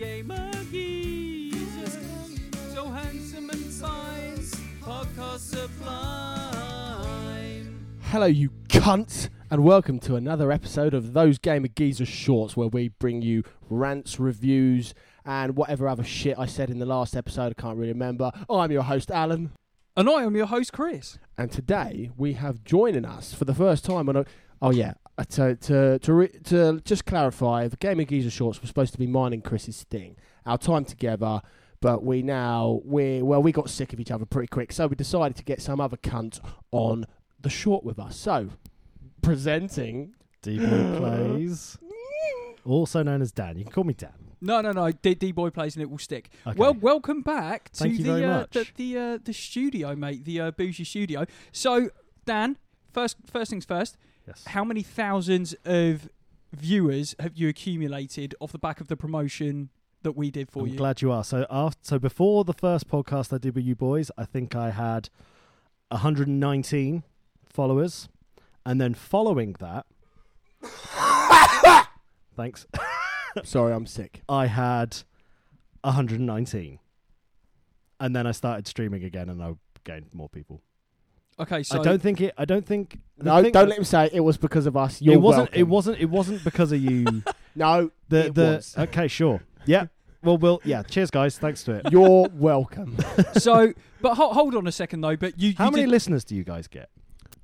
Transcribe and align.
gamer 0.00 0.50
geezers, 0.72 1.98
so 2.72 2.86
handsome 2.86 3.50
and 3.50 3.66
fine, 3.66 4.38
podcast 4.80 5.40
sublime. 5.40 6.88
Hello, 8.04 8.24
you 8.24 8.48
cunt, 8.68 9.28
and 9.50 9.62
welcome 9.62 9.98
to 10.00 10.16
another 10.16 10.50
episode 10.50 10.94
of 10.94 11.12
Those 11.12 11.36
Gamer 11.36 11.68
Geezer 11.68 12.06
Shorts, 12.06 12.56
where 12.56 12.68
we 12.68 12.88
bring 12.88 13.20
you 13.20 13.42
rants, 13.68 14.18
reviews, 14.18 14.94
and 15.26 15.54
whatever 15.54 15.86
other 15.86 16.02
shit 16.02 16.38
I 16.38 16.46
said 16.46 16.70
in 16.70 16.78
the 16.78 16.86
last 16.86 17.14
episode. 17.14 17.52
I 17.58 17.60
can't 17.60 17.76
really 17.76 17.92
remember. 17.92 18.32
Oh, 18.48 18.60
I'm 18.60 18.72
your 18.72 18.84
host, 18.84 19.10
Alan, 19.10 19.52
And 19.98 20.08
I 20.08 20.22
am 20.22 20.34
your 20.34 20.46
host, 20.46 20.72
Chris. 20.72 21.18
and 21.36 21.52
today 21.52 22.10
we 22.16 22.32
have 22.32 22.64
joining 22.64 23.04
us 23.04 23.34
for 23.34 23.44
the 23.44 23.54
first 23.54 23.84
time 23.84 24.08
on 24.08 24.16
a. 24.16 24.24
Oh 24.62 24.70
yeah, 24.70 24.94
to 25.24 25.56
to 25.56 25.98
to, 25.98 26.12
re, 26.12 26.28
to 26.44 26.80
just 26.84 27.04
clarify, 27.06 27.68
the 27.68 27.76
Gamer 27.76 28.04
Geezer 28.04 28.30
Shorts 28.30 28.60
were 28.60 28.66
supposed 28.66 28.92
to 28.92 28.98
be 28.98 29.06
mine 29.06 29.32
and 29.32 29.44
Chris's 29.44 29.84
thing, 29.84 30.16
our 30.46 30.58
time 30.58 30.84
together. 30.84 31.42
But 31.80 32.04
we 32.04 32.22
now 32.22 32.80
we 32.84 33.22
well 33.22 33.42
we 33.42 33.52
got 33.52 33.70
sick 33.70 33.92
of 33.92 34.00
each 34.00 34.10
other 34.10 34.26
pretty 34.26 34.48
quick, 34.48 34.72
so 34.72 34.86
we 34.86 34.96
decided 34.96 35.36
to 35.36 35.44
get 35.44 35.62
some 35.62 35.80
other 35.80 35.96
cunt 35.96 36.40
on 36.72 37.06
the 37.40 37.50
short 37.50 37.84
with 37.84 37.98
us. 37.98 38.16
So 38.16 38.50
presenting 39.22 40.14
D-Boy 40.42 40.98
Plays, 40.98 41.78
also 42.64 43.02
known 43.02 43.22
as 43.22 43.32
Dan. 43.32 43.56
You 43.56 43.64
can 43.64 43.72
call 43.72 43.84
me 43.84 43.94
Dan. 43.94 44.12
No, 44.42 44.60
no, 44.60 44.72
no. 44.72 44.90
D, 44.90 45.14
D 45.14 45.32
boy 45.32 45.50
plays 45.50 45.76
and 45.76 45.82
it 45.82 45.90
will 45.90 45.98
stick. 45.98 46.30
Okay. 46.46 46.58
Well, 46.58 46.72
welcome 46.74 47.20
back 47.20 47.70
to 47.72 47.80
Thank 47.80 47.98
you 47.98 48.04
the, 48.04 48.12
very 48.12 48.24
uh, 48.24 48.38
much. 48.38 48.50
the 48.52 48.66
the 48.76 48.98
uh, 48.98 49.18
the 49.22 49.34
studio, 49.34 49.94
mate. 49.94 50.24
The 50.24 50.40
uh, 50.40 50.50
bougie 50.52 50.84
studio. 50.84 51.26
So, 51.52 51.90
Dan, 52.24 52.56
first 52.92 53.16
first 53.26 53.50
things 53.50 53.66
first. 53.66 53.98
Yes. 54.30 54.44
How 54.46 54.64
many 54.64 54.82
thousands 54.82 55.54
of 55.64 56.08
viewers 56.52 57.14
have 57.18 57.36
you 57.36 57.48
accumulated 57.48 58.34
off 58.40 58.52
the 58.52 58.58
back 58.58 58.80
of 58.80 58.88
the 58.88 58.96
promotion 58.96 59.70
that 60.02 60.12
we 60.12 60.30
did 60.30 60.50
for 60.50 60.62
I'm 60.62 60.68
you? 60.68 60.76
glad 60.76 61.02
you 61.02 61.12
are. 61.12 61.22
So 61.24 61.46
after, 61.50 61.78
so 61.82 61.98
before 61.98 62.44
the 62.44 62.54
first 62.54 62.88
podcast 62.88 63.32
I 63.32 63.38
did 63.38 63.54
with 63.54 63.64
you 63.64 63.74
boys, 63.76 64.10
I 64.16 64.24
think 64.24 64.56
I 64.56 64.70
had 64.70 65.08
119 65.88 67.02
followers, 67.44 68.08
and 68.64 68.80
then 68.80 68.94
following 68.94 69.56
that, 69.60 69.86
thanks, 72.36 72.66
Sorry, 73.44 73.72
I'm 73.72 73.86
sick. 73.86 74.22
I 74.28 74.46
had 74.46 74.98
119, 75.82 76.78
and 78.00 78.16
then 78.16 78.26
I 78.26 78.32
started 78.32 78.66
streaming 78.66 79.04
again, 79.04 79.28
and 79.28 79.42
I 79.42 79.54
gained 79.84 80.12
more 80.12 80.28
people. 80.28 80.62
Okay, 81.40 81.62
so 81.62 81.80
I 81.80 81.82
don't 81.82 82.00
think 82.00 82.20
it. 82.20 82.34
I 82.38 82.44
don't 82.44 82.64
think. 82.66 82.98
No, 83.18 83.42
thing- 83.42 83.52
don't 83.52 83.68
let 83.68 83.78
him 83.78 83.84
say 83.84 84.08
it 84.12 84.20
was 84.20 84.36
because 84.36 84.66
of 84.66 84.76
us. 84.76 85.00
You're 85.02 85.14
it 85.14 85.20
wasn't. 85.20 85.42
welcome. 85.50 85.60
It 85.60 85.68
wasn't. 85.68 85.98
It 86.00 86.10
wasn't 86.10 86.44
because 86.44 86.72
of 86.72 86.80
you. 86.82 87.22
No, 87.56 87.90
The 88.08 88.26
it 88.26 88.34
the 88.36 88.42
was. 88.44 88.74
okay, 88.78 89.08
sure, 89.08 89.42
yeah. 89.66 89.86
Well, 90.22 90.38
we'll 90.38 90.60
yeah. 90.64 90.84
Cheers, 90.84 91.10
guys. 91.10 91.36
Thanks 91.36 91.64
to 91.64 91.72
it. 91.74 91.90
You're 91.90 92.28
welcome. 92.32 92.96
so, 93.34 93.72
but 94.00 94.14
ho- 94.14 94.32
hold 94.32 94.54
on 94.54 94.68
a 94.68 94.72
second 94.72 95.00
though. 95.00 95.16
But 95.16 95.36
you, 95.40 95.54
How 95.58 95.64
you 95.66 95.70
many 95.72 95.82
did, 95.84 95.90
listeners 95.90 96.22
do 96.24 96.36
you 96.36 96.44
guys 96.44 96.68
get? 96.68 96.90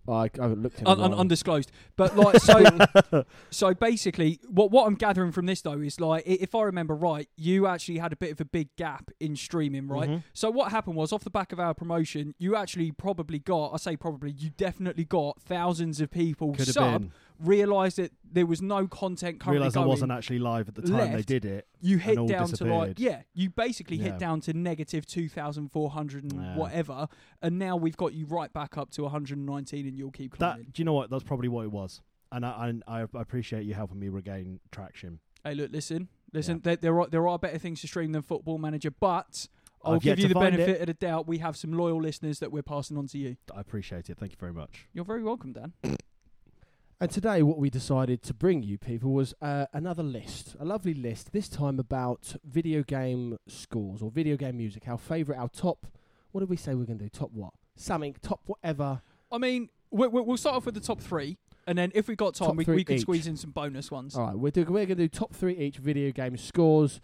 I, 0.09 0.25
I 0.39 0.43
haven't 0.43 0.62
looked 0.62 0.81
at 0.81 0.87
un- 0.89 1.01
un- 1.01 1.15
undisclosed. 1.15 1.71
But 1.97 2.17
like, 2.17 2.41
so, 2.41 3.25
so 3.51 3.75
basically, 3.75 4.41
what 4.49 4.71
what 4.71 4.87
I'm 4.87 4.95
gathering 4.95 5.33
from 5.33 5.47
this 5.47 5.62
though 5.62 5.81
is 5.81 6.01
like, 6.01 6.25
i- 6.27 6.39
if 6.41 6.55
I 6.55 6.62
remember 6.62 6.95
right, 6.95 7.29
you 7.37 7.67
actually 7.67 7.99
had 7.99 8.12
a 8.12 8.17
bit 8.17 8.31
of 8.33 8.41
a 8.41 8.45
big 8.45 8.75
gap 8.77 9.11
in 9.21 9.37
streaming, 9.37 9.89
right? 9.89 10.09
Mhm. 10.09 10.23
So 10.33 10.51
what 10.51 10.71
happened 10.71 10.97
was, 10.97 11.12
off 11.12 11.25
the 11.25 11.31
back 11.31 11.53
of 11.53 11.61
our 11.61 11.75
promotion, 11.75 12.34
you 12.39 12.57
actually 12.57 12.93
probably 12.93 13.39
got, 13.39 13.73
I 13.75 13.77
say 13.79 13.97
probably, 13.97 14.31
you 14.33 14.51
definitely 14.51 15.05
got 15.05 15.41
thousands 15.41 16.01
of 16.01 16.11
people 16.11 16.51
Could 16.53 16.67
have 16.67 16.75
sub, 16.75 17.01
been. 17.03 17.12
realised 17.41 17.97
that 17.99 18.12
there 18.33 18.47
was 18.47 18.61
no 18.63 18.87
content 18.87 19.41
currently 19.41 19.59
Realised 19.59 19.77
I 19.77 19.81
going. 19.81 19.89
wasn't 19.89 20.13
actually 20.13 20.39
live 20.39 20.69
at 20.69 20.75
the 20.75 20.83
time 20.83 20.97
they 21.11 21.17
left. 21.17 21.29
did 21.29 21.45
it. 21.45 21.67
you 21.81 21.99
hit 21.99 22.19
all 22.19 22.27
down 22.27 22.49
to 22.49 22.65
like 22.65 22.97
disappeared. 22.97 23.01
yeah 23.01 23.23
you 23.35 23.51
basically 23.51 23.97
Yeah. 23.97 24.05
hit 24.13 24.19
down 24.19 24.41
to 24.43 24.53
negative 24.53 25.07
2400 25.07 26.25
and 26.25 26.33
Yeah. 26.43 26.57
whatever 26.57 27.09
and 27.43 27.59
now 27.59 27.77
we've 27.77 27.97
got 27.97 28.13
you 28.15 28.27
right 28.27 28.53
back 28.53 28.77
up 28.77 28.91
to 28.93 29.03
119 29.05 29.87
and 29.87 29.97
you'll 29.97 30.11
keep 30.11 30.33
climbing 30.37 30.65
That 30.65 30.73
do 30.73 30.81
you 30.81 30.84
know 30.84 30.93
what? 30.93 31.11
That's 31.11 31.25
probably 31.25 31.49
what 31.49 31.65
it 31.65 31.73
was. 31.73 32.03
And 32.33 32.45
I 32.45 32.75
I, 32.87 33.00
I 33.15 33.21
appreciate 33.21 33.65
you 33.65 33.75
helping 33.75 33.99
me 33.99 34.09
regain 34.09 34.61
traction. 34.73 35.21
hey 35.45 35.55
look 35.55 35.71
listen 35.73 36.09
listen 36.33 36.61
there, 36.65 36.77
there 36.77 37.00
are 37.00 37.06
there 37.09 37.27
are 37.29 37.39
better 37.39 37.59
things 37.59 37.81
to 37.83 37.87
stream 37.87 38.12
than 38.12 38.23
football 38.23 38.59
manager 38.59 38.91
but 38.91 39.49
I'll 39.84 39.95
I've 39.95 40.05
yet 40.05 40.17
give 40.17 40.19
you 40.25 40.29
to 40.29 40.34
the 40.34 40.41
find 40.41 40.56
benefit 40.56 40.77
it. 40.77 40.81
of 40.81 40.87
the 40.89 40.95
doubt 40.95 41.29
we 41.29 41.39
have 41.39 41.56
some 41.56 41.73
loyal 41.73 42.00
listeners 42.03 42.41
that 42.41 42.50
we're 42.50 42.62
passing 42.65 42.97
on 42.99 43.06
to 43.09 43.19
you 43.19 43.37
I 43.55 43.61
appreciate 43.61 44.11
it. 44.11 44.19
Thank 44.19 44.33
you 44.33 44.39
very 44.41 44.53
much. 44.53 44.89
you're 44.93 45.05
very 45.05 45.23
welcome 45.23 45.53
dan 45.53 45.73
And 46.99 47.11
today, 47.11 47.43
what 47.43 47.59
we 47.59 47.69
decided 47.69 48.23
to 48.23 48.33
bring 48.33 48.62
you 48.62 48.79
people 48.79 49.12
was 49.12 49.34
uh, 49.43 49.67
another 49.75 50.03
list, 50.03 50.57
a 50.59 50.65
lovely 50.65 50.95
list. 50.95 51.33
This 51.33 51.47
time 51.47 51.79
about 51.79 52.37
video 52.43 52.83
game 52.83 53.37
scores 53.47 54.01
or 54.01 54.11
video 54.11 54.37
game 54.39 54.57
music. 54.57 54.89
Our 54.89 54.97
favourite, 54.97 55.39
our 55.39 55.51
top. 55.51 55.87
What 56.33 56.41
did 56.41 56.49
we 56.49 56.56
say 56.56 56.75
we're 56.75 56.85
going 56.87 56.99
to 56.99 57.05
do? 57.05 57.11
Top 57.11 57.33
what? 57.33 57.53
Something. 57.75 58.17
Top 58.23 58.41
whatever. 58.47 59.03
i 59.31 59.37
mean 59.37 59.69
we, 59.91 60.06
we, 60.09 60.23
we'll 60.23 60.39
start 60.39 60.56
off 60.56 60.65
with 60.65 60.75
the 60.75 60.81
top 60.81 61.01
three 61.01 61.37
and 61.67 61.77
then 61.77 61.93
if 61.95 62.09
we 62.09 62.17
got 62.17 62.35
time 62.35 62.49
Top 62.49 62.56
we, 62.56 62.65
we 62.65 62.85
could 62.85 62.97
each. 62.97 63.03
squeeze 63.03 63.27
in 63.27 63.37
some 63.37 63.51
bonus 63.51 63.91
ones 63.91 64.17
All 64.17 64.27
right, 64.29 64.39
we're, 64.39 64.51
do, 64.51 64.62
we're 64.62 64.87
going 64.87 64.89
to 64.89 64.95
do 64.97 65.09
top 65.09 65.35
three 65.35 65.56
each 65.56 65.77
video 65.77 66.11
game 66.12 66.37
scores. 66.39 67.01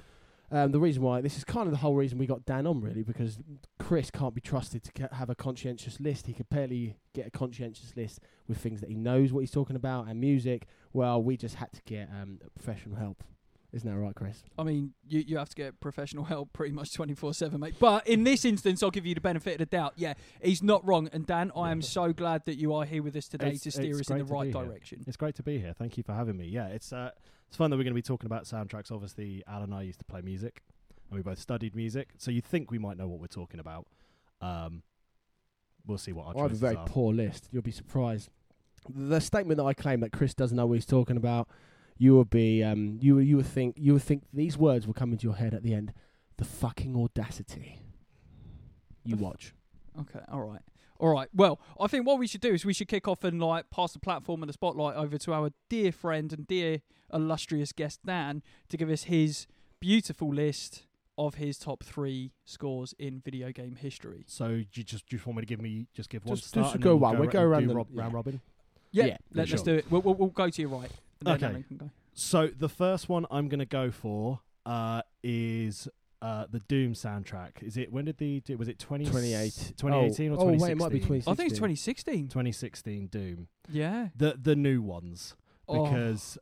Um, 0.54 0.70
the 0.70 0.78
reason 0.78 1.02
why 1.02 1.22
this 1.22 1.38
is 1.38 1.44
kind 1.44 1.66
of 1.66 1.70
the 1.72 1.78
whole 1.78 1.94
reason 1.94 2.18
we 2.18 2.26
got 2.26 2.44
Dan 2.44 2.66
on 2.66 2.82
really 2.82 3.02
because 3.02 3.38
Chris 3.78 4.10
can't 4.10 4.34
be 4.34 4.40
trusted 4.42 4.82
to 4.84 4.92
ca- 4.92 5.14
have 5.14 5.30
a 5.30 5.34
conscientious 5.34 5.98
list. 5.98 6.26
He 6.26 6.34
could 6.34 6.50
barely 6.50 6.96
get 7.14 7.26
a 7.26 7.30
conscientious 7.30 7.94
list 7.96 8.20
with 8.46 8.58
things 8.58 8.80
that 8.82 8.90
he 8.90 8.94
knows 8.94 9.32
what 9.32 9.40
he's 9.40 9.50
talking 9.50 9.76
about 9.76 10.08
and 10.08 10.20
music. 10.20 10.66
Well, 10.92 11.22
we 11.22 11.38
just 11.38 11.54
had 11.54 11.72
to 11.72 11.80
get 11.86 12.10
um, 12.10 12.38
professional 12.54 12.96
help. 12.96 13.24
Isn't 13.72 13.88
that 13.90 13.96
right, 13.98 14.14
Chris? 14.14 14.42
I 14.58 14.64
mean, 14.64 14.92
you, 15.08 15.20
you 15.26 15.38
have 15.38 15.48
to 15.48 15.56
get 15.56 15.80
professional 15.80 16.24
help 16.24 16.52
pretty 16.52 16.74
much 16.74 16.92
24 16.92 17.32
7, 17.32 17.58
mate. 17.58 17.76
But 17.80 18.06
in 18.06 18.22
this 18.24 18.44
instance, 18.44 18.82
I'll 18.82 18.90
give 18.90 19.06
you 19.06 19.14
the 19.14 19.22
benefit 19.22 19.52
of 19.54 19.58
the 19.60 19.66
doubt. 19.66 19.94
Yeah, 19.96 20.12
he's 20.42 20.62
not 20.62 20.86
wrong. 20.86 21.08
And 21.14 21.26
Dan, 21.26 21.50
I 21.56 21.70
am 21.70 21.80
so 21.80 22.12
glad 22.12 22.44
that 22.44 22.56
you 22.56 22.74
are 22.74 22.84
here 22.84 23.02
with 23.02 23.16
us 23.16 23.28
today 23.28 23.46
It's- 23.46 23.62
to 23.62 23.70
steer 23.70 23.98
us 23.98 24.10
in 24.10 24.19
the 24.19 24.24
right 24.26 24.52
be 24.52 24.58
here. 24.58 24.66
direction. 24.66 25.04
It's 25.06 25.16
great 25.16 25.34
to 25.36 25.42
be 25.42 25.58
here. 25.58 25.72
Thank 25.72 25.96
you 25.96 26.02
for 26.02 26.12
having 26.12 26.36
me. 26.36 26.44
Yeah, 26.48 26.66
it's 26.66 26.92
uh, 26.92 27.12
it's 27.52 27.58
fun 27.58 27.70
that 27.70 27.76
we're 27.76 27.82
going 27.82 27.92
to 27.92 27.94
be 27.94 28.00
talking 28.00 28.24
about 28.24 28.44
soundtracks. 28.44 28.90
Obviously, 28.90 29.42
Al 29.46 29.62
and 29.62 29.74
I 29.74 29.82
used 29.82 29.98
to 29.98 30.06
play 30.06 30.22
music, 30.22 30.62
and 31.10 31.18
we 31.18 31.22
both 31.22 31.38
studied 31.38 31.76
music, 31.76 32.08
so 32.16 32.30
you 32.30 32.40
think 32.40 32.70
we 32.70 32.78
might 32.78 32.96
know 32.96 33.06
what 33.06 33.20
we're 33.20 33.26
talking 33.26 33.60
about. 33.60 33.86
Um, 34.40 34.82
we'll 35.86 35.98
see 35.98 36.12
what 36.12 36.28
our 36.28 36.38
I 36.38 36.42
have 36.44 36.52
a 36.52 36.54
very 36.54 36.76
are. 36.76 36.86
poor 36.86 37.12
list. 37.12 37.50
You'll 37.52 37.60
be 37.60 37.70
surprised. 37.70 38.30
The 38.88 39.20
statement 39.20 39.58
that 39.58 39.64
I 39.64 39.74
claim 39.74 40.00
that 40.00 40.12
Chris 40.12 40.32
doesn't 40.32 40.56
know 40.56 40.64
what 40.64 40.76
he's 40.76 40.86
talking 40.86 41.18
about, 41.18 41.46
you 41.98 42.14
will 42.14 42.24
be, 42.24 42.64
um, 42.64 42.96
you 43.02 43.18
you 43.18 43.36
would 43.36 43.44
think, 43.46 43.76
you 43.78 43.92
would 43.92 44.02
think 44.02 44.22
these 44.32 44.56
words 44.56 44.86
will 44.86 44.94
come 44.94 45.12
into 45.12 45.24
your 45.24 45.36
head 45.36 45.52
at 45.52 45.62
the 45.62 45.74
end. 45.74 45.92
The 46.38 46.46
fucking 46.46 46.96
audacity. 46.96 47.80
You 49.04 49.16
The 49.16 49.22
f- 49.26 49.28
watch. 49.28 49.54
Okay, 50.00 50.20
all 50.32 50.40
right. 50.40 50.62
All 50.98 51.12
right. 51.12 51.28
Well, 51.34 51.60
I 51.78 51.86
think 51.86 52.06
what 52.06 52.19
we 52.19 52.26
should 52.26 52.40
do 52.40 52.54
is 52.54 52.64
we 52.64 52.72
should 52.72 52.88
kick 52.88 53.06
off 53.06 53.24
and 53.24 53.42
like 53.42 53.69
pass 53.69 53.92
the 53.92 53.98
platform 53.98 54.42
and 54.42 54.48
the 54.48 54.54
spotlight 54.54 54.96
over 54.96 55.19
to 55.19 55.34
our 55.34 55.50
dear 55.69 55.92
friend 55.92 56.32
and 56.32 56.46
dear 56.46 56.80
illustrious 57.12 57.72
guest 57.72 58.00
Dan 58.04 58.42
to 58.68 58.76
give 58.76 58.90
us 58.90 59.04
his 59.04 59.46
beautiful 59.80 60.32
list 60.32 60.86
of 61.18 61.34
his 61.34 61.58
top 61.58 61.84
three 61.84 62.32
scores 62.44 62.94
in 62.98 63.20
video 63.24 63.52
game 63.52 63.76
history. 63.76 64.24
So 64.26 64.48
do 64.48 64.64
you 64.74 64.84
just 64.84 65.06
do 65.08 65.14
you 65.14 65.18
just 65.18 65.26
want 65.26 65.36
me 65.38 65.42
to 65.42 65.46
give 65.46 65.60
me 65.60 65.86
just 65.94 66.08
give 66.10 66.24
one 66.24 66.36
Just- 66.36 66.48
start? 66.48 66.64
just 66.66 66.74
and 66.76 66.84
go 66.84 66.96
one. 66.96 67.12
We'll 67.12 67.20
We'll 67.22 67.28
go, 67.30 67.32
go 67.32 67.38
and 67.44 67.52
around 67.52 67.66
the- 67.68 67.74
rob, 67.74 67.88
yeah. 67.92 68.00
round 68.00 68.14
robin. 68.14 68.40
Yeah, 68.90 69.06
Yeah, 69.06 69.16
let, 69.32 69.48
sure. 69.48 69.56
us 69.56 69.62
do 69.62 69.74
it. 69.74 69.86
We'll, 69.90 70.02
we'll, 70.02 70.14
we'll 70.14 70.28
go 70.28 70.50
to 70.50 70.60
your 70.62 70.70
right. 70.70 70.90
And 71.24 71.40
then 71.40 71.50
Okay. 71.50 71.64
Can 71.68 71.76
go. 71.78 71.90
So 72.14 72.48
the 72.48 72.68
first 72.68 73.08
one 73.08 73.24
I'm 73.30 73.48
going 73.48 73.60
to 73.60 73.64
go 73.66 73.90
for 73.90 74.40
uh, 74.66 75.00
is 75.22 75.88
uh, 76.20 76.46
the 76.50 76.60
Doom 76.60 76.92
soundtrack. 76.92 77.62
Is 77.62 77.76
it 77.76 77.90
when 77.92 78.04
did 78.04 78.18
the 78.18 78.42
was 78.56 78.68
it 78.68 78.78
20, 78.78 79.06
28. 79.06 79.72
2018 79.76 80.32
oh, 80.32 80.34
or 80.34 80.36
Oh, 80.36 80.50
2016? 80.52 80.58
wait, 80.60 80.72
it 80.72 80.76
might 80.76 80.92
be 80.92 80.98
2016. 80.98 81.32
I 81.32 81.34
think 81.34 81.50
it's 81.50 81.58
2016. 81.58 82.28
2016 82.28 83.06
Doom. 83.08 83.48
Yeah. 83.70 84.08
The 84.16 84.38
the 84.40 84.54
new 84.56 84.80
ones 84.82 85.34
Oh. 85.68 85.84
because 85.84 86.38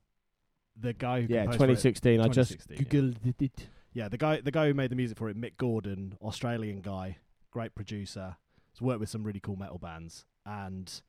the 0.80 0.92
guy 0.92 1.22
who 1.22 1.32
Yeah, 1.32 1.42
composed 1.42 1.58
for 1.58 1.64
it- 1.64 1.76
2016. 1.76 2.20
I 2.20 2.28
just 2.28 2.50
2016, 2.52 2.76
yeah. 2.78 3.10
googled 3.32 3.42
it. 3.42 3.68
yeah, 3.92 4.08
the 4.08 4.16
guy 4.18 4.40
the 4.40 4.50
guy 4.50 4.66
who 4.68 4.74
made 4.74 4.90
the 4.90 4.96
music 4.96 5.18
for 5.18 5.28
it, 5.28 5.36
Mick 5.36 5.56
Gordon, 5.56 6.16
Australian 6.22 6.80
guy, 6.80 7.18
great 7.50 7.74
producer. 7.74 8.36
Has 8.72 8.80
worked 8.80 9.00
with 9.00 9.08
some 9.08 9.24
really 9.24 9.40
cool 9.40 9.56
metal 9.56 9.78
bands, 9.78 10.24
and 10.46 11.02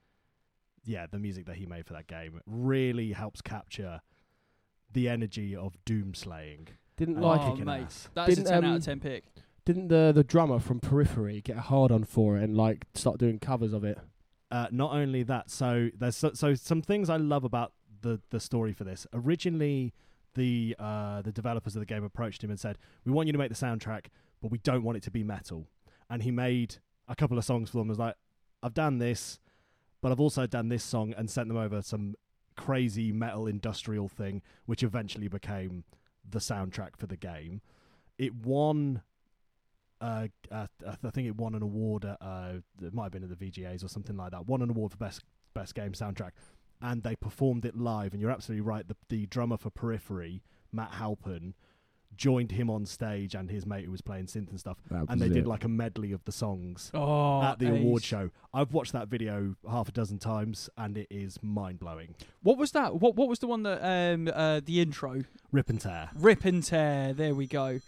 yeah, 0.84 1.06
the 1.10 1.20
music 1.20 1.46
that 1.46 1.58
he 1.58 1.66
made 1.68 1.86
for 1.86 1.94
that 1.94 2.08
game 2.08 2.42
really 2.48 3.12
helps 3.12 3.40
capture 3.42 4.02
the 4.92 5.08
energy 5.08 5.56
of 5.56 5.76
doom 5.86 6.14
slaying. 6.16 6.68
Didn't 6.98 7.16
and 7.16 7.24
like 7.24 7.42
Oh, 7.42 7.52
kicking 7.52 7.66
mate. 7.66 7.84
ass. 7.84 8.10
That's 8.16 8.34
a 8.34 8.36
Didn't, 8.36 8.48
10 8.50 8.64
out 8.66 8.70
um, 8.72 8.76
of 8.78 8.84
10 8.84 9.00
pick. 9.00 9.24
Didn't 9.64 9.88
the 9.90 10.12
the 10.14 10.24
drummer 10.24 10.60
from 10.60 10.80
Periphery 10.80 11.40
get 11.42 11.56
a 11.58 11.62
hard 11.62 11.92
on 11.92 12.04
for 12.04 12.36
it 12.38 12.44
and 12.44 12.58
like 12.58 12.88
start 12.96 13.20
doing 13.20 13.38
covers 13.40 13.74
of 13.74 13.84
it? 13.84 14.00
Uh, 14.50 14.68
not 14.72 14.92
only 14.94 15.24
that, 15.24 15.50
so 15.52 15.90
there's 15.98 16.18
so, 16.18 16.34
so 16.34 16.56
some 16.56 16.82
things 16.82 17.10
I 17.10 17.16
love 17.18 17.44
about 17.44 17.72
the 18.02 18.22
the 18.30 18.40
story 18.40 18.74
for 18.74 18.84
this. 18.84 19.08
Originally, 19.14 19.94
the 20.36 20.76
uh, 20.80 21.22
the 21.22 21.32
developers 21.32 21.76
of 21.76 21.80
the 21.80 21.86
game 21.86 22.04
approached 22.04 22.44
him 22.44 22.50
and 22.50 22.60
said, 22.60 22.78
"We 23.06 23.12
want 23.12 23.28
you 23.28 23.34
to 23.34 23.40
make 23.40 23.50
the 23.50 23.56
soundtrack, 23.56 24.08
but 24.42 24.52
we 24.52 24.58
don't 24.60 24.84
want 24.84 24.98
it 24.98 25.04
to 25.04 25.12
be 25.12 25.24
metal." 25.24 25.68
And 26.10 26.24
he 26.24 26.32
made 26.32 26.78
a 27.08 27.16
couple 27.16 27.38
of 27.38 27.46
songs 27.46 27.70
for 27.70 27.78
them. 27.80 27.88
Was 27.88 28.00
like, 28.00 28.16
"I've 28.62 28.74
done 28.74 28.98
this, 29.00 29.40
but 30.02 30.12
I've 30.12 30.20
also 30.20 30.46
done 30.48 30.70
this 30.70 30.84
song," 30.84 31.14
and 31.18 31.30
sent 31.30 31.48
them 31.48 31.58
over 31.58 31.82
some 31.82 32.16
crazy 32.56 33.12
metal 33.12 33.48
industrial 33.48 34.08
thing, 34.08 34.42
which 34.66 34.84
eventually 34.84 35.28
became 35.28 35.84
the 36.30 36.40
soundtrack 36.40 36.96
for 36.98 37.08
the 37.08 37.18
game. 37.18 37.62
it 38.18 38.36
won. 38.36 39.02
Uh, 40.00 40.28
uh, 40.52 40.66
I 40.84 41.10
think 41.12 41.28
it 41.28 41.36
won 41.36 41.54
an 41.54 41.62
award 41.62 42.06
at 42.06 42.18
uh, 42.22 42.54
it 42.82 42.92
might 42.94 43.04
have 43.04 43.12
been 43.12 43.24
at 43.24 43.30
the 43.30 43.36
VGAs 43.36 43.84
or 43.84 43.88
something 43.88 44.18
like 44.18 44.32
that. 44.32 44.48
Won 44.48 44.62
an 44.64 44.70
award 44.72 44.92
for 44.92 44.98
best 44.98 45.22
best 45.54 45.76
game 45.76 45.92
soundtrack, 45.92 46.32
and 46.82 47.04
they 47.04 47.16
performed 47.16 47.66
it 47.66 47.78
live. 47.78 48.14
And 48.14 48.22
you're 48.22 48.32
absolutely 48.32 48.62
right. 48.62 48.88
The 48.88 48.96
the 49.10 49.26
drummer 49.28 49.58
for 49.58 49.70
Periphery, 49.70 50.42
Matt 50.72 50.94
Halpern, 50.94 51.54
joined 52.18 52.52
him 52.52 52.70
on 52.70 52.86
stage 52.86 53.34
and 53.36 53.50
his 53.50 53.66
mate 53.66 53.86
who 53.86 53.92
was 53.92 54.02
playing 54.02 54.26
synth 54.26 54.50
and 54.50 54.60
stuff, 54.60 54.78
and 54.90 55.22
they 55.22 55.28
was 55.28 55.36
did 55.36 55.48
like 55.48 55.64
a 55.64 55.70
medley 55.70 56.12
of 56.12 56.24
the 56.26 56.32
songs 56.32 56.92
Oh, 56.94 57.42
at 57.42 57.58
the 57.60 57.70
award 57.70 58.04
show. 58.04 58.30
I've 58.54 58.74
watched 58.74 58.92
that 58.92 59.08
video 59.08 59.56
half 59.70 59.88
a 59.88 59.92
dozen 59.92 60.20
times, 60.20 60.70
and 60.78 60.98
it 60.98 61.08
is 61.10 61.40
mind 61.42 61.80
blowing. 61.80 62.16
What 62.44 62.58
was 62.58 62.72
that? 62.74 62.96
What 63.00 63.16
What 63.16 63.30
was 63.30 63.40
the 63.40 63.48
one 63.48 63.64
that 63.64 63.82
um 63.82 64.28
uh 64.34 64.60
the 64.64 64.82
intro? 64.82 65.24
Rip 65.52 65.70
and 65.70 65.80
tear. 65.80 66.10
Rip 66.16 66.44
and 66.46 66.64
tear. 66.64 67.14
There 67.14 67.34
we 67.34 67.48
go. 67.48 67.80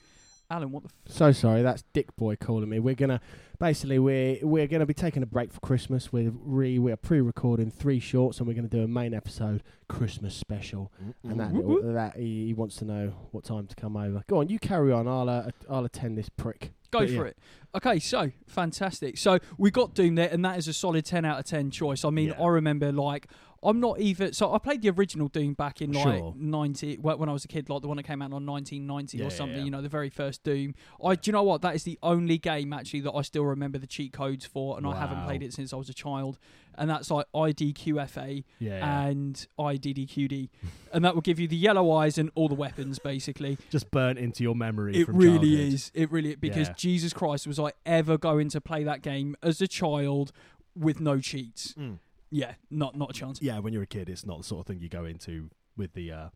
Alan, 0.54 0.72
what 0.72 0.84
the? 0.84 0.90
F- 1.08 1.16
So 1.16 1.32
sorry, 1.32 1.62
that's 1.64 1.84
Dick 1.94 2.16
Boy 2.16 2.36
calling 2.36 2.70
me. 2.70 2.80
We're 2.80 2.96
gonna 2.96 3.20
basically 3.60 4.00
we're 4.00 4.38
we're 4.44 4.68
gonna 4.68 4.86
be 4.86 4.94
taking 4.94 5.24
a 5.24 5.26
break 5.26 5.52
for 5.52 5.60
Christmas. 5.60 6.12
We're 6.14 6.32
re 6.34 6.78
we're 6.80 6.96
pre-recording 6.98 7.72
three 7.72 8.00
shorts, 8.00 8.38
and 8.40 8.48
we're 8.48 8.54
gonna 8.54 8.68
do 8.68 8.84
a 8.84 8.88
main 8.88 9.14
episode 9.14 9.64
Christmas 9.90 10.36
special. 10.36 10.92
And 11.24 11.40
that 11.40 11.52
Whoop, 11.52 11.66
little, 11.66 11.94
that 11.94 12.16
he, 12.18 12.48
he 12.48 12.54
wants 12.54 12.76
to 12.78 12.86
know 12.86 13.14
what 13.32 13.44
time 13.44 13.68
to 13.68 13.76
come 13.76 13.98
over. 13.98 14.24
Go 14.28 14.38
on, 14.40 14.50
you 14.50 14.60
carry 14.60 14.92
on. 14.92 15.08
I'll 15.08 15.30
uh, 15.30 15.50
I'll 15.70 15.86
attend 15.86 16.18
this 16.18 16.30
prick. 16.30 16.74
Go 16.92 17.00
But 17.00 17.08
for 17.10 17.14
yeah. 17.16 17.22
it. 17.24 17.38
Okay, 17.76 17.98
so 18.00 18.32
fantastic. 18.48 19.18
So 19.18 19.40
we 19.58 19.72
got 19.72 19.96
Doom 19.96 20.14
there, 20.16 20.30
and 20.32 20.46
that 20.46 20.60
is 20.60 20.68
a 20.68 20.74
solid 20.74 21.06
ten 21.06 21.26
out 21.26 21.40
of 21.40 21.46
ten 21.46 21.72
choice. 21.72 22.06
I 22.06 22.12
mean, 22.12 22.30
Yeah. 22.30 22.42
I 22.44 22.48
remember 22.50 22.92
like 22.92 23.28
I'm 23.66 23.80
not 23.80 24.00
even. 24.00 24.34
So 24.34 24.54
I 24.54 24.58
played 24.58 24.82
the 24.82 24.90
original 24.90 25.28
Doom 25.28 25.54
back 25.54 25.82
in 25.82 25.92
like 25.94 26.04
Sure. 26.04 26.34
ninety 26.38 26.98
well, 26.98 27.18
when 27.18 27.30
I 27.30 27.34
was 27.34 27.46
a 27.46 27.48
kid, 27.48 27.70
like 27.70 27.82
the 27.82 27.88
one 27.88 27.98
that 27.98 28.04
came 28.04 28.22
out 28.22 28.34
on 28.34 28.46
1990 28.46 29.18
Yeah, 29.18 29.26
or 29.26 29.30
something. 29.30 29.58
yeah. 29.60 29.64
You 29.66 29.72
know, 29.72 29.82
the 29.82 29.90
very 29.90 30.10
first 30.10 30.44
Doom. 30.44 30.76
I 31.04 31.16
do 31.16 31.30
you 31.30 31.34
know 31.34 31.44
what? 31.44 31.62
That 31.62 31.76
is 31.76 31.84
the 31.84 31.98
only 32.04 32.38
game 32.38 32.74
actually 32.74 33.02
that 33.02 33.14
I 33.14 33.22
still 33.22 33.46
remember 33.46 33.78
the 33.78 33.88
cheat 33.88 34.14
codes 34.14 34.46
for, 34.46 34.78
and 34.78 34.86
I 34.86 34.96
haven't 34.98 35.24
played 35.26 35.42
it 35.44 35.54
since 35.54 35.74
I 35.74 35.78
was 35.78 35.90
a 35.90 35.94
child. 35.94 36.38
And 36.76 36.90
that's 36.90 37.12
like 37.12 37.28
IDQFA 37.36 38.44
Yeah, 38.60 39.06
and 39.08 39.46
IDDQD, 39.60 40.50
and 40.92 41.06
that 41.06 41.14
will 41.14 41.22
give 41.22 41.40
you 41.40 41.48
the 41.48 41.56
yellow 41.56 41.92
eyes 41.92 42.18
and 42.18 42.32
all 42.36 42.48
the 42.50 42.56
weapons 42.56 43.00
basically. 43.00 43.58
just 43.70 43.92
burnt 43.92 44.18
into 44.20 44.44
your 44.44 44.56
memory. 44.56 44.96
It 44.96 45.08
really 45.08 45.50
childhood. 45.52 45.74
is. 45.74 45.92
It 45.94 46.12
really 46.12 46.36
because 46.36 46.70
Yeah. 46.70 46.74
Jesus 46.78 47.14
Christ 47.14 47.46
was 47.48 47.60
I 47.60 47.72
ever 47.86 48.18
going 48.18 48.50
to 48.50 48.62
play 48.62 48.84
that 48.84 49.02
game 49.02 49.36
as 49.44 49.62
a 49.62 49.68
child 49.68 50.32
with 50.76 51.00
no 51.00 51.20
cheats? 51.20 51.74
Mm. 51.78 52.00
Yeah, 52.34 52.54
not 52.72 52.98
not 52.98 53.12
a 53.12 53.14
chance. 53.14 53.42
Yeah, 53.42 53.60
when 53.60 53.74
you're 53.74 53.84
a 53.84 53.88
kid, 53.88 54.10
it's 54.10 54.26
not 54.26 54.40
the 54.40 54.44
sort 54.44 54.62
of 54.62 54.66
thing 54.68 54.82
you 54.82 54.90
go 54.90 55.06
into 55.06 55.50
with 55.78 55.94
the 55.94 56.12
uh, 56.12 56.30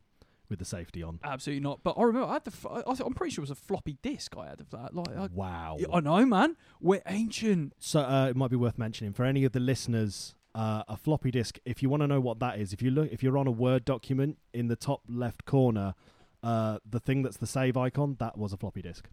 with 0.50 0.60
the 0.60 0.66
safety 0.66 1.02
on. 1.02 1.20
Absolutely 1.24 1.62
not. 1.64 1.84
But 1.84 1.96
I 1.98 2.04
remember 2.04 2.28
I 2.28 2.34
had 2.34 2.46
the. 2.46 2.52
f- 2.52 2.66
I, 2.88 3.04
I'm 3.04 3.14
pretty 3.14 3.34
sure 3.34 3.42
it 3.42 3.50
was 3.50 3.52
a 3.52 3.56
floppy 3.56 3.98
disk 4.02 4.36
I 4.38 4.48
had 4.48 4.62
of 4.62 4.70
that. 4.70 4.94
Like 4.96 5.10
I, 5.18 5.28
wow. 5.34 5.78
I 5.92 6.00
know, 6.00 6.26
man. 6.26 6.56
We're 6.80 7.02
ancient. 7.08 7.74
So 7.80 8.02
uh, 8.02 8.28
it 8.30 8.36
might 8.36 8.52
be 8.52 8.56
worth 8.56 8.78
mentioning 8.78 9.14
for 9.14 9.26
any 9.26 9.44
of 9.44 9.54
the 9.54 9.60
listeners, 9.60 10.36
uh, 10.54 10.84
a 10.88 10.98
floppy 10.98 11.32
disk. 11.32 11.58
If 11.66 11.82
you 11.82 11.90
want 11.90 12.02
to 12.04 12.08
know 12.08 12.20
what 12.20 12.40
that 12.40 12.60
is, 12.60 12.74
if 12.74 12.82
you 12.82 12.92
look, 12.92 13.12
if 13.12 13.24
you're 13.24 13.38
on 13.38 13.48
a 13.48 13.52
Word 13.52 13.84
document 13.84 14.38
in 14.54 14.68
the 14.68 14.76
top 14.76 15.02
left 15.10 15.46
corner, 15.46 15.96
uh, 16.44 16.78
the 16.88 17.00
thing 17.00 17.24
that's 17.24 17.38
the 17.38 17.48
save 17.48 17.76
icon, 17.76 18.18
that 18.20 18.38
was 18.38 18.54
a 18.54 18.58
floppy 18.58 18.84
disk. 18.84 19.10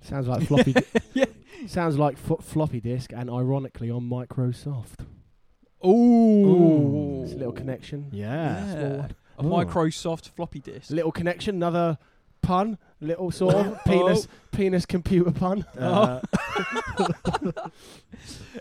Sounds 0.00 0.28
like 0.28 0.46
floppy. 0.46 0.74
Yeah. 1.14 1.26
Sounds 1.66 1.98
like 1.98 2.16
fo- 2.16 2.36
floppy 2.38 2.80
disk, 2.80 3.12
and 3.12 3.28
ironically 3.30 3.90
on 3.90 4.08
Microsoft. 4.08 5.04
Ooh, 5.84 7.22
It's 7.24 7.32
a 7.32 7.36
little 7.36 7.52
connection. 7.52 8.08
Yeah. 8.12 8.72
Small 8.72 9.50
one. 9.50 9.66
A. 9.66 9.66
Microsoft 9.66 10.28
floppy 10.30 10.60
disk. 10.60 10.90
Little 10.90 11.12
connection. 11.12 11.56
Another 11.56 11.98
pun. 12.42 12.78
Little 13.00 13.30
sort 13.30 13.54
of 13.54 13.78
penis 13.86 14.28
penis 14.52 14.86
computer 14.86 15.30
pun. 15.32 15.64
Uh, 15.78 16.20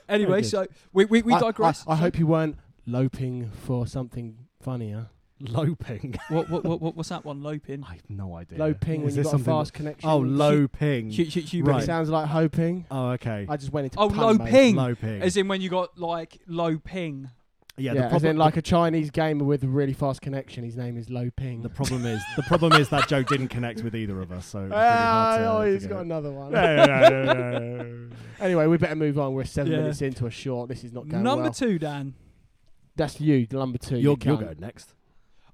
Anyway, 0.09 0.41
good. 0.41 0.49
so 0.49 0.67
we 0.93 1.05
we, 1.05 1.21
we 1.21 1.33
I- 1.33 1.39
digress. 1.39 1.83
I, 1.87 1.93
I 1.93 1.95
hope 1.95 2.17
you 2.17 2.27
weren't 2.27 2.57
loping 2.85 3.49
for 3.51 3.85
something 3.87 4.37
funnier. 4.61 5.09
Loping. 5.49 6.15
what, 6.29 6.49
what, 6.49 6.63
what, 6.63 6.81
what- 6.81 6.95
what's 6.95 7.09
that 7.09 7.23
one? 7.25 7.41
Loping. 7.43 7.83
I 7.83 7.93
have 7.93 8.09
no 8.09 8.35
idea. 8.35 8.59
Low 8.59 8.73
ping 8.73 9.01
when 9.01 9.09
Is 9.09 9.15
you've 9.17 9.23
this 9.25 9.31
got 9.31 9.39
a 9.41 9.43
something 9.43 9.53
fast 9.53 9.73
that- 9.73 9.77
connection. 9.77 10.09
Oh, 10.09 10.17
low 10.17 10.67
ping. 10.67 11.11
Hu- 11.11 11.23
hu- 11.25 11.41
hu- 11.41 11.63
Right. 11.63 11.83
Sounds 11.83 12.09
like 12.09 12.27
hoping. 12.27 12.85
Oh, 12.91 13.09
okay. 13.11 13.45
I 13.49 13.57
just 13.57 13.71
went 13.71 13.85
into 13.85 13.99
Oh, 13.99 14.09
pun 14.09 14.17
low 14.17 14.33
mode. 14.35 14.47
ping. 14.49 14.75
Low 14.75 14.95
ping. 14.95 15.21
As 15.21 15.37
in 15.37 15.47
when 15.47 15.61
you 15.61 15.69
got 15.69 15.97
like 15.97 16.39
low 16.47 16.77
ping. 16.77 17.29
yeah, 17.77 17.93
Yeah, 17.93 18.01
the 18.01 18.05
as 18.05 18.09
problem, 18.11 18.31
in 18.31 18.37
like 18.37 18.57
a 18.57 18.61
Chinese 18.61 19.09
gamer 19.11 19.45
with 19.45 19.63
a 19.63 19.67
really 19.67 19.93
fast 19.93 20.21
connection. 20.21 20.63
His 20.63 20.75
name 20.77 20.97
is 20.97 21.09
Low 21.09 21.29
Ping. 21.35 21.61
the 21.63 21.69
problem 21.69 22.05
is 22.05 22.21
the 22.35 22.43
problem 22.43 22.73
is 22.73 22.89
that 22.89 23.07
joke 23.07 23.27
didn't 23.27 23.47
connect 23.47 23.81
with 23.81 23.95
either 23.95 24.21
of 24.21 24.31
us. 24.31 24.45
So 24.45 24.59
it 24.59 24.61
was 24.63 24.71
really 24.71 24.81
Ah, 24.83 24.91
hard 24.91 25.39
to, 25.39 25.51
oh, 25.51 25.65
to 25.65 25.71
he's 25.71 25.81
get 25.83 25.89
got 25.89 25.97
it. 25.99 26.01
another 26.05 26.31
one. 26.31 26.51
Yeah, 26.51 26.63
yeah, 26.63 26.85
yeah, 26.85 27.09
yeah, 27.09 27.33
yeah, 27.33 27.83
yeah. 27.83 27.85
anyway, 28.45 28.67
we 28.67 28.77
better 28.77 28.95
move 28.95 29.17
on. 29.17 29.33
We're 29.33 29.45
seven 29.45 29.71
Yeah. 29.71 29.79
minutes 29.79 30.01
into 30.01 30.25
a 30.27 30.31
short. 30.31 30.69
This 30.69 30.83
is 30.83 30.91
not 30.93 31.07
going 31.07 31.23
Number 31.23 31.43
well. 31.43 31.53
two, 31.53 31.79
Dan. 31.79 32.13
That's 32.97 33.21
you, 33.21 33.47
number 33.51 33.77
two. 33.77 33.95
You're, 33.95 34.01
you 34.01 34.17
you're 34.25 34.37
cunt. 34.37 34.39
going 34.41 34.59
next. 34.59 34.93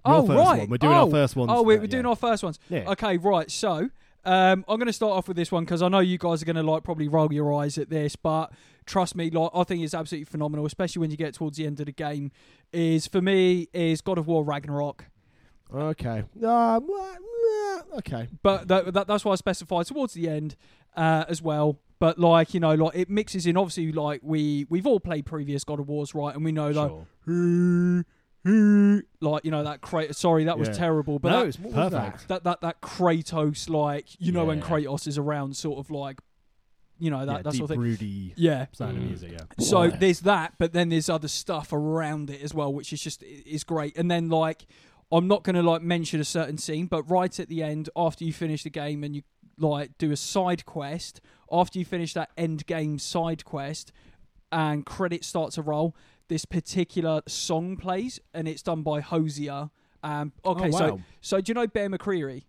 Your 0.05 0.15
Oh, 0.15 0.25
first 0.27 0.37
right. 0.37 0.59
One. 0.59 0.69
We're 0.69 0.77
doing 0.77 0.93
oh. 0.93 1.05
our 1.05 1.09
first 1.09 1.35
one. 1.35 1.49
Oh, 1.49 1.61
we're, 1.63 1.79
we're 1.79 1.87
doing 1.87 2.03
yeah. 2.03 2.09
our 2.09 2.15
first 2.15 2.43
ones. 2.43 2.59
Yeah. 2.69 2.89
Okay, 2.91 3.17
right. 3.17 3.49
So 3.51 3.89
um, 4.25 4.65
I'm 4.67 4.77
going 4.77 4.87
to 4.87 4.93
start 4.93 5.13
off 5.13 5.27
with 5.27 5.37
this 5.37 5.51
one 5.51 5.63
because 5.63 5.81
I 5.81 5.87
know 5.87 5.99
you 5.99 6.17
guys 6.17 6.41
are 6.41 6.45
going 6.45 6.55
to 6.57 6.63
like 6.63 6.83
probably 6.83 7.07
roll 7.07 7.31
your 7.31 7.53
eyes 7.53 7.77
at 7.77 7.89
this, 7.89 8.15
but 8.15 8.51
trust 8.85 9.15
me, 9.15 9.29
like 9.29 9.51
I 9.53 9.63
think 9.63 9.83
it's 9.83 9.93
absolutely 9.93 10.25
phenomenal, 10.25 10.65
especially 10.65 10.99
when 10.99 11.11
you 11.11 11.17
get 11.17 11.33
towards 11.33 11.57
the 11.57 11.65
end 11.65 11.79
of 11.79 11.85
the 11.85 11.91
game. 11.91 12.31
Is 12.73 13.07
for 13.07 13.21
me 13.21 13.67
is 13.73 14.01
God 14.01 14.17
of 14.17 14.27
War 14.27 14.43
Ragnarok. 14.43 15.05
Okay. 15.73 16.23
Uh, 16.45 16.79
okay. 17.97 18.27
but 18.41 18.67
that, 18.67 18.93
that 18.93 19.07
that's 19.07 19.25
why 19.25 19.33
I 19.33 19.35
specified 19.35 19.85
towards 19.85 20.13
the 20.13 20.29
end 20.29 20.55
uh, 20.95 21.25
as 21.27 21.41
well. 21.41 21.79
But 21.99 22.19
like 22.19 22.53
you 22.53 22.59
know, 22.59 22.75
like 22.75 22.95
it 22.95 23.09
mixes 23.09 23.45
in. 23.47 23.57
Obviously, 23.57 23.91
like 23.91 24.21
we 24.23 24.65
we've 24.69 24.85
all 24.85 24.99
played 24.99 25.25
previous 25.25 25.63
God 25.63 25.79
of 25.79 25.87
Wars, 25.89 26.13
right? 26.13 26.35
And 26.35 26.45
we 26.45 26.51
know 26.51 26.69
like 26.69 26.91
Sure. 26.91 27.05
like 27.25 28.05
you 28.51 29.51
know 29.51 29.63
that 29.63 29.81
Krat- 29.81 30.15
Sorry, 30.15 30.45
that 30.45 30.57
was 30.57 30.69
Yeah. 30.69 30.73
terrible. 30.75 31.19
But 31.19 31.29
no, 31.31 31.39
that, 31.41 31.47
it's 31.47 31.59
what 31.59 31.73
was 31.73 31.91
perfect. 31.91 32.27
that 32.29 32.43
that 32.43 32.61
that 32.61 32.81
Kratos, 32.81 33.69
like 33.69 34.05
you 34.19 34.31
know, 34.31 34.45
when 34.45 34.59
Yeah. 34.59 34.65
Kratos 34.65 35.07
is 35.07 35.17
around, 35.17 35.55
sort 35.57 35.79
of 35.79 35.89
like 35.91 36.19
you 36.99 37.11
know 37.11 37.25
that 37.25 37.31
yeah, 37.31 37.41
that 37.43 37.51
deep, 37.51 37.59
sort 37.59 37.69
of 37.71 37.75
thing. 37.75 37.79
broody 37.81 38.33
Yeah. 38.35 38.65
sound 38.71 38.97
of 38.97 39.03
Mm. 39.03 39.07
music. 39.07 39.31
Yeah. 39.33 39.63
So 39.63 39.83
Yeah. 39.83 39.95
there's 39.97 40.21
that, 40.21 40.53
but 40.57 40.73
then 40.73 40.89
there's 40.89 41.09
other 41.09 41.27
stuff 41.27 41.71
around 41.71 42.29
it 42.29 42.41
as 42.41 42.53
well, 42.53 42.73
which 42.73 42.91
is 42.93 43.01
just 43.01 43.21
is 43.23 43.63
great. 43.63 43.97
And 43.97 44.09
then 44.09 44.29
like 44.29 44.65
I'm 45.11 45.27
not 45.27 45.43
gonna 45.43 45.63
like 45.63 45.81
mention 45.83 46.19
a 46.19 46.25
certain 46.25 46.57
scene, 46.57 46.87
but 46.87 47.03
right 47.09 47.39
at 47.39 47.47
the 47.49 47.63
end, 47.63 47.89
after 47.95 48.23
you 48.25 48.33
finish 48.33 48.63
the 48.63 48.69
game 48.69 49.03
and 49.03 49.15
you 49.15 49.21
like 49.59 49.97
do 49.97 50.11
a 50.11 50.17
side 50.17 50.65
quest, 50.65 51.21
after 51.51 51.79
you 51.79 51.85
finish 51.85 52.13
that 52.13 52.29
end 52.37 52.65
game 52.65 52.99
side 52.99 53.43
quest 53.45 53.91
and 54.51 54.85
credits 54.85 55.27
start 55.27 55.51
to 55.53 55.61
roll, 55.61 55.95
this 56.27 56.45
particular 56.45 57.21
song 57.27 57.77
plays 57.77 58.19
and 58.33 58.47
it's 58.47 58.61
done 58.61 58.81
by 58.83 59.01
Hozier. 59.01 59.69
Um 60.03 60.31
okay, 60.45 60.67
oh, 60.67 60.71
so 60.71 60.93
wow. 60.95 60.99
so 61.21 61.41
do 61.41 61.49
you 61.49 61.53
know 61.53 61.67
Bear 61.67 61.89
McCreary? 61.89 62.43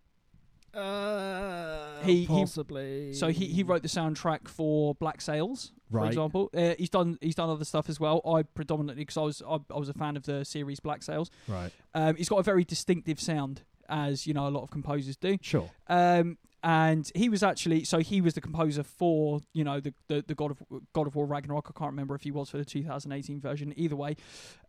Uh, 0.74 2.02
He- 2.02 2.20
he- 2.20 2.26
possibly. 2.26 3.12
So 3.14 3.28
he, 3.28 3.46
he 3.46 3.62
wrote 3.62 3.82
the 3.82 3.88
soundtrack 3.88 4.48
for 4.48 4.94
Black 4.94 5.20
Sails, 5.20 5.72
for 5.90 6.06
example. 6.06 6.50
Uh, 6.54 6.74
he's 6.78 6.90
done 6.90 7.18
he's 7.20 7.34
done 7.34 7.48
other 7.50 7.64
stuff 7.64 7.88
as 7.88 7.98
well. 7.98 8.20
I 8.26 8.42
predominantly 8.42 9.02
because 9.04 9.16
I 9.16 9.22
was 9.22 9.42
I, 9.48 9.58
I 9.74 9.78
was 9.78 9.88
a 9.88 9.94
fan 9.94 10.16
of 10.16 10.24
the 10.24 10.44
series 10.44 10.78
Black 10.80 11.02
Sails. 11.02 11.30
right. 11.48 11.72
Um, 11.94 12.16
he's 12.16 12.28
got 12.28 12.36
a 12.38 12.42
very 12.42 12.64
distinctive 12.64 13.18
sound, 13.20 13.62
as 13.88 14.26
you 14.26 14.34
know 14.34 14.46
a 14.46 14.50
lot 14.50 14.62
of 14.62 14.70
composers 14.70 15.16
do. 15.16 15.38
Sure. 15.40 15.70
Um, 15.88 16.38
and 16.62 17.10
he 17.14 17.28
was 17.28 17.42
actually 17.42 17.84
so 17.84 17.98
he 17.98 18.20
was 18.20 18.34
the 18.34 18.40
composer 18.40 18.82
for 18.82 19.40
you 19.52 19.62
know 19.64 19.80
the, 19.80 19.94
the 20.08 20.24
the 20.26 20.34
God 20.34 20.50
of 20.50 20.62
God 20.92 21.06
of 21.06 21.14
War 21.14 21.26
Ragnarok. 21.26 21.70
I 21.74 21.78
can't 21.78 21.90
remember 21.90 22.14
if 22.14 22.22
he 22.22 22.30
was 22.30 22.50
for 22.50 22.58
the 22.58 22.64
2018 22.64 23.40
version. 23.40 23.72
Either 23.76 23.96
way, 23.96 24.16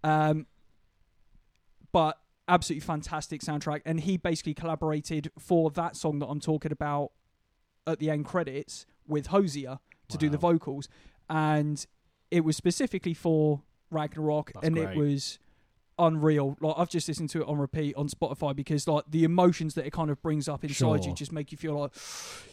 um, 0.04 0.46
but 1.92 2.20
absolutely 2.48 2.86
fantastic 2.86 3.42
soundtrack. 3.42 3.82
And 3.86 4.02
he 4.02 4.18
basically 4.18 4.54
collaborated 4.54 5.32
for 5.38 5.72
that 5.72 5.96
song 5.96 6.20
that 6.20 6.28
I'm 6.28 6.40
talking 6.40 6.72
about 6.72 7.12
at 7.88 8.00
the 8.00 8.10
end 8.10 8.26
credits 8.26 8.86
with 9.08 9.28
Hozier 9.28 9.80
to 10.10 10.18
do 10.18 10.30
the 10.30 10.38
vocals, 10.38 10.88
and 11.30 11.86
it 12.32 12.44
was 12.44 12.56
specifically 12.56 13.14
for 13.14 13.62
Ragnarok, 13.92 14.52
That's 14.54 14.66
and 14.66 14.76
great. 14.76 14.90
it 14.90 14.98
was 14.98 15.40
unreal. 16.00 16.58
Like 16.60 16.76
I've 16.78 16.90
just 16.90 17.08
listened 17.08 17.30
to 17.32 17.42
it 17.42 17.48
on 17.48 17.58
repeat 17.58 17.96
on 17.96 18.08
Spotify 18.08 18.56
because 18.56 18.88
like 18.88 19.04
the 19.10 19.24
emotions 19.24 19.76
that 19.76 19.86
it 19.86 19.92
kind 19.92 20.10
of 20.10 20.22
brings 20.22 20.48
up 20.48 20.64
inside 20.64 21.06
you 21.06 21.14
just 21.14 21.32
make 21.32 21.52
you 21.52 21.58
feel 21.58 21.78
like 21.78 21.92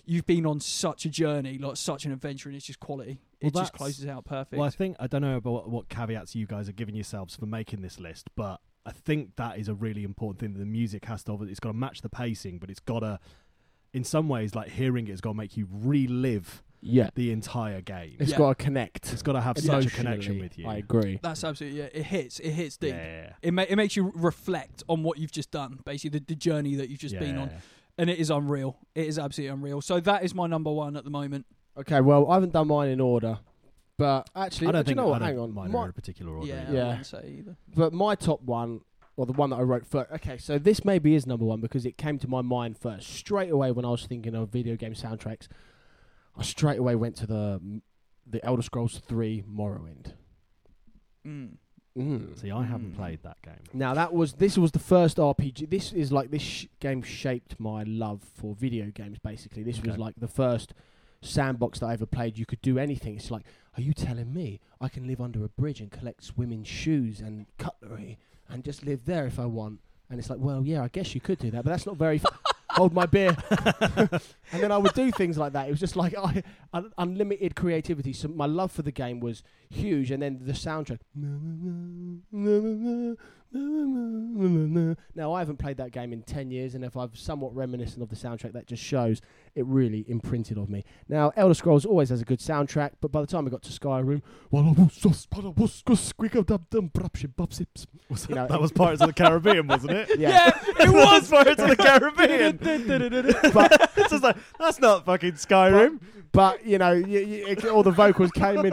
you've 0.04 0.26
been 0.26 0.44
on 0.44 0.60
such 0.60 1.04
a 1.04 1.08
journey, 1.08 1.58
like 1.58 1.76
such 1.76 2.04
an 2.04 2.12
adventure, 2.12 2.48
and 2.48 2.56
it's 2.56 2.66
just 2.66 2.80
quality. 2.80 3.18
Well, 3.40 3.48
it 3.48 3.54
just 3.54 3.72
closes 3.72 4.06
out 4.06 4.24
perfect. 4.24 4.58
Well, 4.58 4.66
I 4.66 4.70
think 4.70 4.96
I 4.98 5.06
don't 5.06 5.22
know 5.22 5.36
about 5.36 5.52
what, 5.52 5.70
what 5.70 5.88
caveats 5.88 6.34
you 6.34 6.46
guys 6.46 6.68
are 6.68 6.72
giving 6.72 6.94
yourselves 6.94 7.36
for 7.36 7.46
making 7.46 7.82
this 7.82 8.00
list, 8.00 8.28
but 8.34 8.60
I 8.84 8.92
think 8.92 9.36
that 9.36 9.58
is 9.58 9.68
a 9.68 9.74
really 9.74 10.04
important 10.04 10.40
thing. 10.40 10.52
That 10.52 10.58
the 10.58 10.66
music 10.66 11.04
has 11.06 11.22
to. 11.24 11.42
It's 11.44 11.60
got 11.60 11.70
to 11.70 11.76
match 11.76 12.02
the 12.02 12.08
pacing, 12.08 12.58
but 12.58 12.70
it's 12.70 12.80
got 12.80 13.00
to, 13.00 13.18
in 13.92 14.04
some 14.04 14.28
ways, 14.28 14.54
like 14.54 14.70
hearing 14.70 15.06
it 15.06 15.10
has 15.10 15.20
got 15.20 15.30
to 15.30 15.36
make 15.36 15.56
you 15.56 15.68
relive 15.70 16.62
Yeah. 16.80 17.10
the 17.14 17.30
entire 17.32 17.80
game. 17.80 18.16
It's 18.18 18.30
Yeah. 18.32 18.38
got 18.38 18.58
to 18.58 18.64
connect. 18.64 19.12
It's 19.12 19.22
got 19.22 19.32
to 19.32 19.40
have 19.40 19.56
such 19.58 19.66
a 19.66 19.72
Emotionally, 19.72 19.96
connection 19.96 20.38
with 20.40 20.58
you. 20.58 20.66
I 20.68 20.76
agree. 20.76 21.18
That's 21.22 21.42
absolutely 21.44 21.78
yeah. 21.80 21.88
It 21.92 22.04
hits. 22.04 22.38
It 22.40 22.50
hits 22.50 22.76
deep. 22.76 22.94
Yeah. 22.94 23.32
It 23.42 23.52
ma- 23.54 23.64
it 23.68 23.76
makes 23.76 23.96
you 23.96 24.12
reflect 24.14 24.82
on 24.88 25.02
what 25.02 25.18
you've 25.18 25.32
just 25.32 25.50
done, 25.50 25.80
basically 25.84 26.18
the, 26.20 26.24
the 26.26 26.34
journey 26.36 26.74
that 26.76 26.88
you've 26.88 27.00
just 27.00 27.18
been 27.18 27.36
on. 27.38 27.48
Yeah. 27.48 27.58
and 27.98 28.10
it 28.10 28.18
is 28.18 28.30
unreal. 28.30 28.78
It 28.94 29.06
is 29.06 29.18
absolutely 29.18 29.54
unreal. 29.54 29.80
So 29.80 30.00
that 30.00 30.22
is 30.24 30.34
my 30.34 30.46
number 30.46 30.70
one 30.70 30.96
at 30.96 31.04
the 31.04 31.10
moment. 31.10 31.46
Okay, 31.78 32.00
well, 32.00 32.30
I 32.30 32.34
haven't 32.34 32.52
done 32.52 32.68
mine 32.68 32.88
in 32.90 33.00
order, 33.00 33.38
but 33.98 34.28
actually, 34.36 34.68
I 34.68 34.72
don't 34.72 34.82
do 34.82 34.86
think 34.88 34.96
you 34.98 35.02
know 35.02 35.08
what? 35.08 35.22
I 35.22 35.26
don't 35.26 35.36
Hang 35.36 35.38
on, 35.38 35.54
mine 35.54 35.70
My- 35.72 35.84
in 35.84 35.90
a 35.90 35.92
particular 35.92 36.32
order. 36.34 36.46
yeah, 36.46 36.70
Yeah. 36.70 36.80
I 36.84 36.88
wouldn't 36.88 37.06
say 37.06 37.36
either. 37.38 37.56
but 37.74 37.92
my 37.94 38.14
top 38.14 38.42
one, 38.42 38.80
or 39.16 39.24
the 39.24 39.32
one 39.32 39.48
that 39.50 39.56
I 39.56 39.62
wrote 39.62 39.86
first. 39.86 40.10
Okay, 40.12 40.36
so 40.36 40.58
this 40.58 40.84
maybe 40.84 41.14
is 41.14 41.26
number 41.26 41.46
one 41.46 41.60
because 41.62 41.86
it 41.86 41.96
came 41.96 42.18
to 42.18 42.28
my 42.28 42.42
mind 42.42 42.76
first 42.76 43.08
straight 43.08 43.50
away 43.50 43.72
when 43.72 43.84
I 43.86 43.90
was 43.90 44.04
thinking 44.06 44.34
of 44.34 44.50
video 44.50 44.76
game 44.76 44.92
soundtracks. 44.92 45.48
I 46.38 46.42
straight 46.42 46.78
away 46.78 46.94
went 46.94 47.16
to 47.16 47.26
the 47.26 47.80
the 48.26 48.44
Elder 48.44 48.62
Scrolls 48.62 48.98
Three 49.06 49.42
Morrowind. 49.48 50.12
Mm. 51.26 51.56
Mm. 51.96 52.38
See, 52.38 52.50
I 52.50 52.62
haven't 52.64 52.92
Mm. 52.92 52.96
played 52.96 53.22
that 53.22 53.40
game. 53.42 53.54
Now 53.72 53.94
that 53.94 54.12
was 54.12 54.34
this 54.34 54.58
was 54.58 54.72
the 54.72 54.78
first 54.78 55.16
RPG. 55.18 55.66
This 55.70 55.92
is 55.92 56.12
like 56.12 56.30
this 56.30 56.42
sh- 56.42 56.66
game 56.80 57.02
shaped 57.02 57.58
my 57.58 57.84
love 57.84 58.22
for 58.34 58.54
video 58.54 58.90
games. 58.90 59.18
Basically, 59.18 59.62
this 59.62 59.80
was 59.82 59.96
like 59.96 60.14
the 60.18 60.28
first 60.28 60.74
sandbox 61.22 61.78
that 61.80 61.86
I 61.86 61.94
ever 61.94 62.04
played. 62.06 62.36
You 62.36 62.44
could 62.46 62.60
do 62.60 62.78
anything. 62.78 63.16
It's 63.16 63.30
like, 63.30 63.44
are 63.76 63.80
you 63.80 63.94
telling 63.94 64.32
me 64.34 64.60
I 64.80 64.88
can 64.88 65.06
live 65.06 65.20
under 65.22 65.42
a 65.44 65.48
bridge 65.48 65.80
and 65.80 65.90
collect 65.90 66.32
women's 66.36 66.68
shoes 66.68 67.20
and 67.20 67.46
cutlery 67.58 68.18
and 68.48 68.62
just 68.62 68.84
live 68.84 69.06
there 69.06 69.26
if 69.26 69.38
I 69.38 69.46
want? 69.46 69.80
And 70.10 70.20
it's 70.20 70.28
like, 70.30 70.38
well, 70.38 70.64
yeah, 70.66 70.82
I 70.84 70.88
guess 70.88 71.14
you 71.14 71.20
could 71.20 71.38
do 71.38 71.50
that, 71.50 71.64
but 71.64 71.70
that's 71.70 71.86
not 71.86 71.96
very. 71.96 72.16
F- 72.16 72.26
Hold 72.76 72.92
my 72.92 73.06
beer, 73.06 73.34
and 73.96 74.62
then 74.62 74.70
I 74.70 74.76
would 74.76 74.92
do 74.92 75.10
things 75.10 75.38
like 75.38 75.54
that. 75.54 75.66
It 75.66 75.70
was 75.70 75.80
just 75.80 75.96
like 75.96 76.14
I, 76.16 76.42
un- 76.74 76.92
unlimited 76.98 77.56
creativity. 77.56 78.12
So 78.12 78.28
my 78.28 78.44
love 78.46 78.70
for 78.70 78.82
the 78.82 78.92
game 78.92 79.18
was 79.20 79.42
huge, 79.70 80.10
and 80.10 80.22
then 80.22 80.40
the 80.42 80.52
soundtrack. 80.52 80.98
Now 83.52 85.32
I 85.32 85.38
haven't 85.40 85.58
played 85.58 85.76
that 85.78 85.92
game 85.92 86.12
in 86.12 86.22
ten 86.22 86.50
years, 86.50 86.74
and 86.74 86.84
if 86.84 86.96
I've 86.96 87.16
somewhat 87.16 87.54
reminiscent 87.54 88.02
of 88.02 88.08
the 88.08 88.16
soundtrack, 88.16 88.52
that 88.52 88.66
just 88.66 88.82
shows 88.82 89.20
it 89.54 89.64
really 89.66 90.04
imprinted 90.08 90.58
on 90.58 90.70
me. 90.70 90.84
Now 91.08 91.32
Elder 91.36 91.54
Scrolls 91.54 91.84
always 91.86 92.10
has 92.10 92.20
a 92.20 92.24
good 92.24 92.40
soundtrack, 92.40 92.92
but 93.00 93.12
by 93.12 93.20
the 93.20 93.26
time 93.26 93.46
I 93.46 93.50
got 93.50 93.62
to 93.62 93.70
Skyrim, 93.70 94.22
You 98.28 98.34
know, 98.34 98.46
that 98.48 98.60
was 98.60 98.72
Pirates 98.72 99.00
of 99.00 99.08
the 99.08 99.14
Caribbean, 99.14 99.66
wasn't 99.66 99.92
it? 99.92 100.18
yeah, 100.18 100.50
it 100.66 100.90
was 100.90 101.28
Pirates 101.30 101.62
of 101.62 101.68
the 101.68 101.76
Caribbean. 101.76 102.56
but 103.54 103.90
it's 103.96 104.10
just 104.10 104.22
like 104.22 104.36
that's 104.58 104.80
not 104.80 105.04
fucking 105.06 105.32
Skyrim. 105.32 106.00
but 106.32 106.64
you 106.66 106.78
know, 106.78 106.92
you, 106.92 107.20
you, 107.20 107.70
all 107.70 107.82
the 107.82 107.90
vocals 107.90 108.30
came 108.32 108.64
in. 108.66 108.72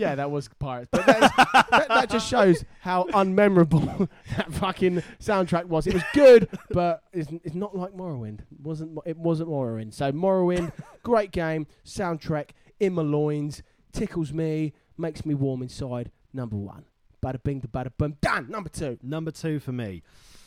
Yeah, 0.00 0.14
that 0.14 0.30
was 0.30 0.48
Pirates, 0.58 0.88
but 0.90 1.04
that, 1.04 1.86
that 1.88 2.10
just 2.10 2.26
shows 2.26 2.64
how 2.80 3.04
unmemorable 3.12 4.08
that 4.36 4.50
fucking 4.50 5.02
soundtrack 5.20 5.66
was. 5.66 5.86
It 5.86 5.92
was 5.92 6.02
good, 6.14 6.48
but 6.70 7.02
it's, 7.12 7.30
it's 7.44 7.54
not 7.54 7.76
like 7.76 7.92
Morrowind. 7.92 8.40
It 8.40 8.60
wasn't 8.62 8.98
it 9.04 9.18
wasn't 9.18 9.50
Morrowind? 9.50 9.92
So 9.92 10.10
Morrowind, 10.10 10.72
great 11.02 11.32
game, 11.32 11.66
soundtrack 11.84 12.50
in 12.80 12.94
my 12.94 13.02
loins, 13.02 13.62
tickles 13.92 14.32
me, 14.32 14.72
makes 14.96 15.26
me 15.26 15.34
warm 15.34 15.60
inside. 15.60 16.10
Number 16.32 16.56
one, 16.56 16.86
bada 17.22 17.42
bing, 17.42 17.60
bada 17.60 17.92
boom, 17.98 18.16
done. 18.22 18.48
Number 18.48 18.70
two. 18.70 18.98
Number 19.02 19.30
two 19.30 19.60
for 19.60 19.72
me. 19.72 20.02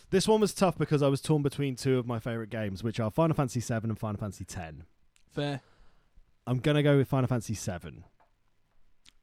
This 0.10 0.28
one 0.28 0.42
was 0.42 0.56
tough 0.56 0.80
because 0.80 1.04
I 1.04 1.10
was 1.10 1.22
torn 1.22 1.44
between 1.44 1.76
two 1.76 2.00
of 2.00 2.08
my 2.08 2.18
favorite 2.18 2.50
games, 2.50 2.84
which 2.84 3.00
are 3.00 3.12
Final 3.12 3.36
Fantasy 3.36 3.60
VII 3.60 3.88
and 3.88 4.00
Final 4.00 4.20
Fantasy 4.20 4.46
X. 4.50 4.74
Fair. 5.32 5.62
I'm 6.48 6.58
gonna 6.58 6.82
go 6.82 6.98
with 6.98 7.08
Final 7.08 7.28
Fantasy 7.28 7.54
VII. 7.54 8.04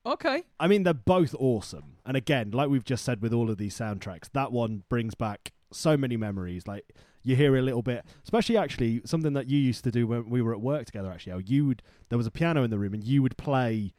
Okay. 0.06 0.44
I 0.58 0.66
mean, 0.66 0.82
they're 0.84 0.94
both 0.94 1.34
awesome. 1.38 1.96
And 2.06 2.16
again, 2.16 2.50
like 2.52 2.68
we've 2.68 2.84
just 2.84 3.04
said 3.04 3.20
with 3.20 3.32
all 3.32 3.50
of 3.50 3.58
these 3.58 3.76
soundtracks, 3.76 4.30
that 4.32 4.50
one 4.52 4.82
brings 4.88 5.14
back 5.14 5.52
so 5.72 5.96
many 5.96 6.16
memories. 6.16 6.66
Like 6.66 6.92
you 7.22 7.36
hear 7.36 7.56
a 7.56 7.62
little 7.62 7.82
bit, 7.82 8.04
especially 8.24 8.56
actually 8.56 9.02
something 9.04 9.34
that 9.34 9.48
you 9.48 9.58
used 9.58 9.84
to 9.84 9.90
do 9.90 10.06
when 10.06 10.30
we 10.30 10.40
were 10.40 10.52
at 10.52 10.60
work 10.60 10.86
together. 10.86 11.10
Actually, 11.10 11.32
how 11.32 11.38
you 11.38 11.66
would 11.66 11.82
there 12.08 12.16
was 12.18 12.26
a 12.26 12.30
piano 12.30 12.62
in 12.62 12.70
the 12.70 12.78
room 12.78 12.94
and 12.94 13.04
you 13.04 13.22
would 13.22 13.36
play 13.36 13.92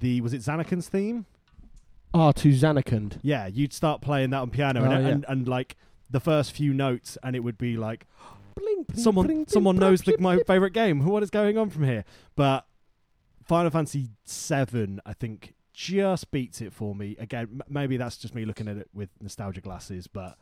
the 0.00 0.20
was 0.20 0.32
it 0.34 0.40
Xanakin's 0.42 0.88
theme? 0.88 1.26
R 2.12 2.32
to 2.32 2.48
Zanarkand. 2.48 3.18
Yeah, 3.22 3.46
you'd 3.46 3.72
start 3.72 4.00
playing 4.02 4.30
that 4.30 4.38
on 4.40 4.50
piano 4.50 4.80
Oh, 4.80 4.90
and, 4.90 5.04
yeah. 5.04 5.08
and 5.10 5.24
and 5.28 5.48
like 5.48 5.76
the 6.10 6.18
first 6.20 6.50
few 6.52 6.74
notes, 6.74 7.16
and 7.22 7.36
it 7.36 7.40
would 7.40 7.56
be 7.56 7.76
like 7.76 8.04
Bling, 8.56 8.82
bling, 8.82 8.98
someone 9.00 9.26
bling, 9.26 9.46
someone 9.46 9.76
bling, 9.76 9.88
knows 9.90 10.00
the, 10.00 10.12
bling, 10.12 10.22
my 10.22 10.34
bling. 10.34 10.44
favorite 10.44 10.72
game. 10.72 11.04
What 11.04 11.22
is 11.22 11.30
going 11.30 11.56
on 11.56 11.70
from 11.70 11.84
here? 11.84 12.04
But 12.34 12.66
Final 13.50 13.70
Fantasy 13.72 14.10
VII, 14.28 15.00
I 15.04 15.12
think, 15.12 15.54
just 15.72 16.30
beats 16.30 16.60
it 16.60 16.72
for 16.72 16.94
me. 16.94 17.16
Again, 17.18 17.48
m- 17.50 17.62
maybe 17.68 17.96
that's 17.96 18.16
just 18.16 18.32
me 18.32 18.44
looking 18.44 18.68
at 18.68 18.76
it 18.76 18.88
with 18.94 19.08
nostalgia 19.20 19.60
glasses, 19.60 20.06
but 20.06 20.38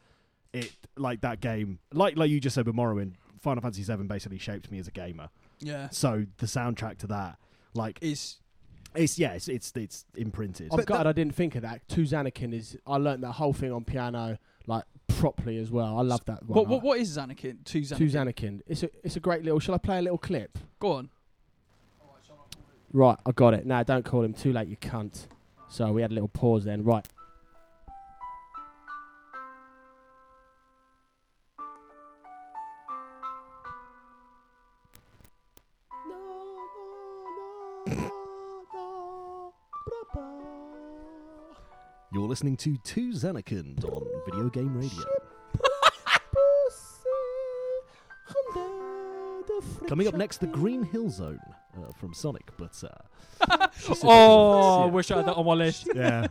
it 0.53 0.73
like 0.99 1.23
that 1.23 1.41
game, 1.41 1.79
like 1.95 2.19
like 2.19 2.29
you 2.29 2.39
just 2.39 2.55
said 2.55 2.67
with 2.67 2.75
Morrowind, 2.77 3.15
Final 3.41 3.63
Fantasy 3.63 3.83
VII 3.83 4.03
basically 4.03 4.37
shaped 4.37 4.71
me 4.71 4.79
as 4.79 4.89
a 4.89 4.91
gamer. 4.91 5.31
Yeah. 5.59 5.89
So 5.89 6.27
the 6.37 6.45
soundtrack 6.45 6.99
to 6.99 7.07
that, 7.07 7.39
like 7.73 7.99
Is 8.03 8.37
it's 8.95 9.19
yeah, 9.19 9.33
it's 9.33 9.49
it's, 9.49 9.73
it's 9.75 10.05
imprinted. 10.15 10.69
I'm 10.71 10.85
glad 10.85 11.07
I 11.07 11.13
didn't 11.13 11.35
think 11.35 11.55
of 11.55 11.63
that. 11.63 11.89
To 11.89 12.03
Zanakin 12.03 12.53
is 12.53 12.77
I 12.87 12.99
learned 12.99 13.23
that 13.23 13.33
whole 13.33 13.55
thing 13.55 13.73
on 13.73 13.85
piano 13.85 14.37
like 14.67 14.85
properly 15.07 15.57
as 15.57 15.71
well. 15.71 15.99
I 15.99 16.03
love 16.03 16.27
that 16.27 16.45
one. 16.45 16.59
what, 16.59 16.69
what 16.69 16.83
what 16.83 16.99
is 16.99 17.17
Xanakin? 17.17 17.65
Two 17.65 17.85
To 17.85 17.95
Xanakin. 17.95 18.11
Zanakin. 18.11 18.61
It's 18.67 18.83
a 18.83 18.91
it's 19.03 19.17
a 19.17 19.21
great 19.21 19.45
little. 19.45 19.61
Shall 19.61 19.77
I 19.77 19.79
play 19.79 19.99
a 19.99 20.03
little 20.03 20.19
clip? 20.19 20.59
Go 20.79 20.93
on. 20.93 21.09
Right, 22.93 23.19
I 23.27 23.33
got 23.33 23.55
it. 23.55 23.67
Now 23.67 23.83
don't 23.83 24.05
call 24.05 24.23
him 24.23 24.33
too 24.33 24.53
late, 24.53 24.69
you 24.69 24.77
cunt. 24.77 25.27
So 25.69 25.93
we 25.93 26.03
had 26.03 26.11
a 26.11 26.15
little 26.15 26.29
pause 26.29 26.65
then. 26.65 26.83
Right. 26.85 27.07
You're 42.11 42.27
listening 42.27 42.57
to 42.57 42.77
Two 42.79 43.11
Xanakins 43.11 43.85
on 43.85 44.07
Video 44.25 44.49
Game 44.49 44.75
Radio. 44.75 45.05
Coming 49.87 50.09
up 50.09 50.15
next, 50.15 50.39
the 50.39 50.47
Green 50.47 50.83
Hill 50.83 51.11
Zone 51.11 51.39
uh, 51.85 51.93
from 51.99 52.13
Sonic, 52.15 52.51
but 52.57 52.83
uh, 52.85 53.67
Oh, 54.05 54.83
I 54.83 54.85
Yeah. 54.87 54.91
wish 54.91 55.11
I 55.11 55.17
had 55.17 55.27
that 55.27 55.35
on 55.35 55.47
my 55.47 55.55
list. 55.55 55.89
yeah, 55.95 56.27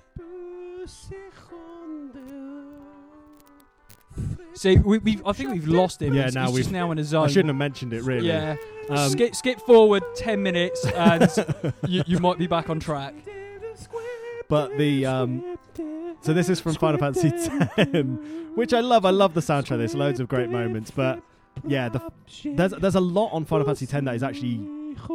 See, 4.55 4.77
we, 4.77 4.97
we 4.97 5.19
I 5.23 5.33
think 5.33 5.51
we've 5.51 5.67
lost 5.67 6.01
him. 6.01 6.13
Yeah, 6.15 6.23
He's- 6.23 6.33
now 6.33 6.47
he's 6.47 6.55
just 6.57 6.69
we've- 6.69 6.79
now 6.79 6.91
in 6.91 6.97
a 6.97 7.03
zone. 7.03 7.25
I 7.25 7.27
shouldn't 7.27 7.49
have 7.49 7.55
mentioned 7.57 7.93
it 7.93 8.01
really. 8.03 8.27
Yeah. 8.27 8.55
Um, 8.89 9.09
skip 9.09 9.35
skip 9.35 9.59
forward 9.61 10.01
ten 10.15 10.41
minutes 10.41 10.83
and 10.87 11.29
you, 11.87 12.01
you 12.07 12.19
might 12.19 12.37
be 12.39 12.47
back 12.47 12.69
on 12.69 12.79
track. 12.79 13.13
But 14.49 14.75
the 14.77 15.05
um, 15.05 15.57
so 16.21 16.33
this 16.33 16.49
is 16.49 16.59
from 16.59 16.73
Final 16.75 16.97
Fantasy 16.99 17.27
X, 17.27 17.47
which 18.55 18.73
I 18.73 18.79
love. 18.79 19.05
I 19.05 19.11
love 19.11 19.33
the 19.35 19.41
soundtrack. 19.41 19.77
There's 19.77 19.93
loads 19.93 20.19
of 20.19 20.27
great 20.27 20.49
moments, 20.49 20.89
but 20.89 21.21
yeah, 21.67 21.89
the, 21.89 22.01
there's 22.45 22.71
there's 22.71 22.95
a 22.95 22.99
lot 23.01 23.29
on 23.33 23.45
Final 23.45 23.65
Fantasy 23.65 23.85
X 23.93 24.03
that 24.05 24.15
is 24.15 24.23
actually 24.23 24.55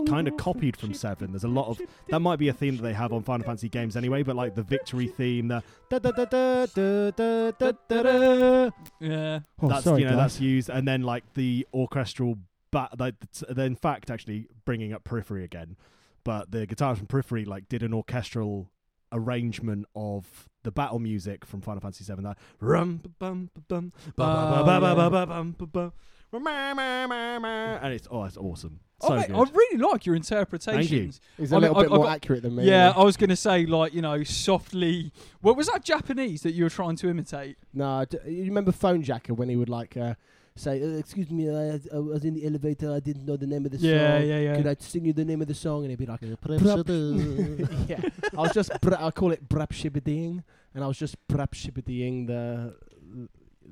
kind 0.06 0.28
of 0.28 0.36
copied 0.36 0.76
from 0.76 0.94
Seven. 0.94 1.32
There's 1.32 1.44
a 1.44 1.48
lot 1.48 1.68
of 1.68 1.80
that 2.08 2.20
might 2.20 2.38
be 2.38 2.48
a 2.48 2.52
theme 2.52 2.76
that 2.76 2.82
they 2.82 2.92
have 2.92 3.12
on 3.12 3.22
Final 3.22 3.44
Fantasy 3.44 3.68
games 3.68 3.96
anyway, 3.96 4.22
but 4.22 4.36
like 4.36 4.54
the 4.54 4.62
victory 4.62 5.06
theme, 5.06 5.48
the 5.48 5.62
da 5.90 5.98
da 5.98 6.10
da 6.10 6.24
da 6.24 6.66
da 6.66 7.10
da 7.10 7.50
da 7.50 7.72
da 7.88 8.02
da. 8.02 8.70
Yeah. 9.00 9.40
Oh, 9.60 9.68
that's 9.68 9.84
sorry, 9.84 10.00
you 10.00 10.06
know 10.06 10.12
guys. 10.12 10.18
that's 10.18 10.40
used, 10.40 10.68
and 10.68 10.86
then 10.86 11.02
like 11.02 11.24
the 11.34 11.66
orchestral, 11.74 12.36
but 12.70 12.98
like 12.98 13.14
then 13.48 13.66
in 13.66 13.76
fact 13.76 14.10
actually 14.10 14.48
bringing 14.64 14.92
up 14.92 15.04
Periphery 15.04 15.44
again, 15.44 15.76
but 16.24 16.50
the 16.50 16.66
guitars 16.66 16.98
from 16.98 17.06
Periphery 17.06 17.44
like 17.44 17.68
did 17.68 17.82
an 17.82 17.92
orchestral 17.92 18.70
arrangement 19.12 19.86
of 19.94 20.48
the 20.62 20.70
battle 20.70 20.98
music 20.98 21.44
from 21.44 21.60
Final 21.60 21.80
Fantasy 21.80 22.04
VII. 22.04 22.22
That 22.22 22.38
rum 22.60 23.00
ba 23.02 23.10
bum 23.18 23.50
ba 23.54 23.60
bum 23.68 23.92
ba 24.16 24.64
ba 24.64 24.64
ba 24.64 24.80
ba 24.80 24.94
ba 24.94 25.06
oh, 25.06 25.10
ba 25.10 25.26
bum 25.26 25.56
bum. 25.72 25.92
And 26.32 27.92
it's 27.92 28.08
oh, 28.10 28.24
it's 28.24 28.36
awesome. 28.36 28.80
So 29.02 29.08
oh, 29.08 29.16
mate. 29.16 29.30
I 29.32 29.42
really 29.42 29.78
like 29.78 30.06
your 30.06 30.14
interpretations. 30.14 31.20
Thank 31.36 31.38
He's 31.38 31.52
I 31.52 31.56
a 31.56 31.60
mean, 31.60 31.72
little 31.72 31.78
I- 31.78 31.82
bit 31.82 31.92
I 31.92 31.96
more 31.96 32.04
got- 32.06 32.14
accurate 32.16 32.42
than 32.42 32.54
me. 32.56 32.64
Yeah, 32.64 32.92
I 32.96 33.02
was 33.02 33.16
going 33.16 33.30
to 33.30 33.36
say, 33.36 33.66
like, 33.66 33.92
you 33.94 34.00
know, 34.00 34.22
softly. 34.22 35.12
What 35.40 35.56
was 35.56 35.66
that 35.66 35.84
Japanese 35.84 36.42
that 36.42 36.52
you 36.52 36.62
were 36.64 36.70
trying 36.70 36.94
to 36.96 37.08
imitate? 37.08 37.56
No, 37.74 38.04
d- 38.08 38.18
you 38.26 38.44
remember 38.44 38.70
Fonejacker 38.70 39.32
when 39.32 39.48
he 39.48 39.56
would 39.56 39.68
like 39.68 39.96
uh, 39.96 40.14
say, 40.54 40.80
uh, 40.80 40.98
"Excuse 40.98 41.30
me, 41.32 41.50
I, 41.50 41.80
I 41.92 41.98
was 41.98 42.24
in 42.24 42.34
the 42.34 42.46
elevator. 42.46 42.92
I 42.92 43.00
didn't 43.00 43.26
know 43.26 43.36
the 43.36 43.46
name 43.48 43.66
of 43.66 43.72
the 43.72 43.78
Yeah, 43.78 44.18
song. 44.20 44.28
yeah, 44.28 44.38
yeah. 44.38 44.38
Yeah. 44.52 44.56
Could 44.58 44.66
I 44.68 44.76
sing 44.78 45.04
you 45.04 45.12
the 45.12 45.24
name 45.24 45.42
of 45.42 45.48
the 45.48 45.54
song?" 45.54 45.82
And 45.82 45.90
he'd 45.90 45.98
be 45.98 46.06
like, 46.06 46.20
"Brap- 46.20 47.88
"Yeah." 47.88 48.08
I 48.38 48.40
was 48.40 48.52
just 48.54 48.70
bra- 48.80 49.04
I 49.04 49.10
call 49.10 49.32
it 49.32 49.48
brap 49.48 49.70
shibbiding, 49.72 50.44
and 50.76 50.84
I 50.84 50.86
was 50.86 50.96
just 50.96 51.16
brap 51.26 51.50
shibbiding 51.54 52.28
the 52.28 52.76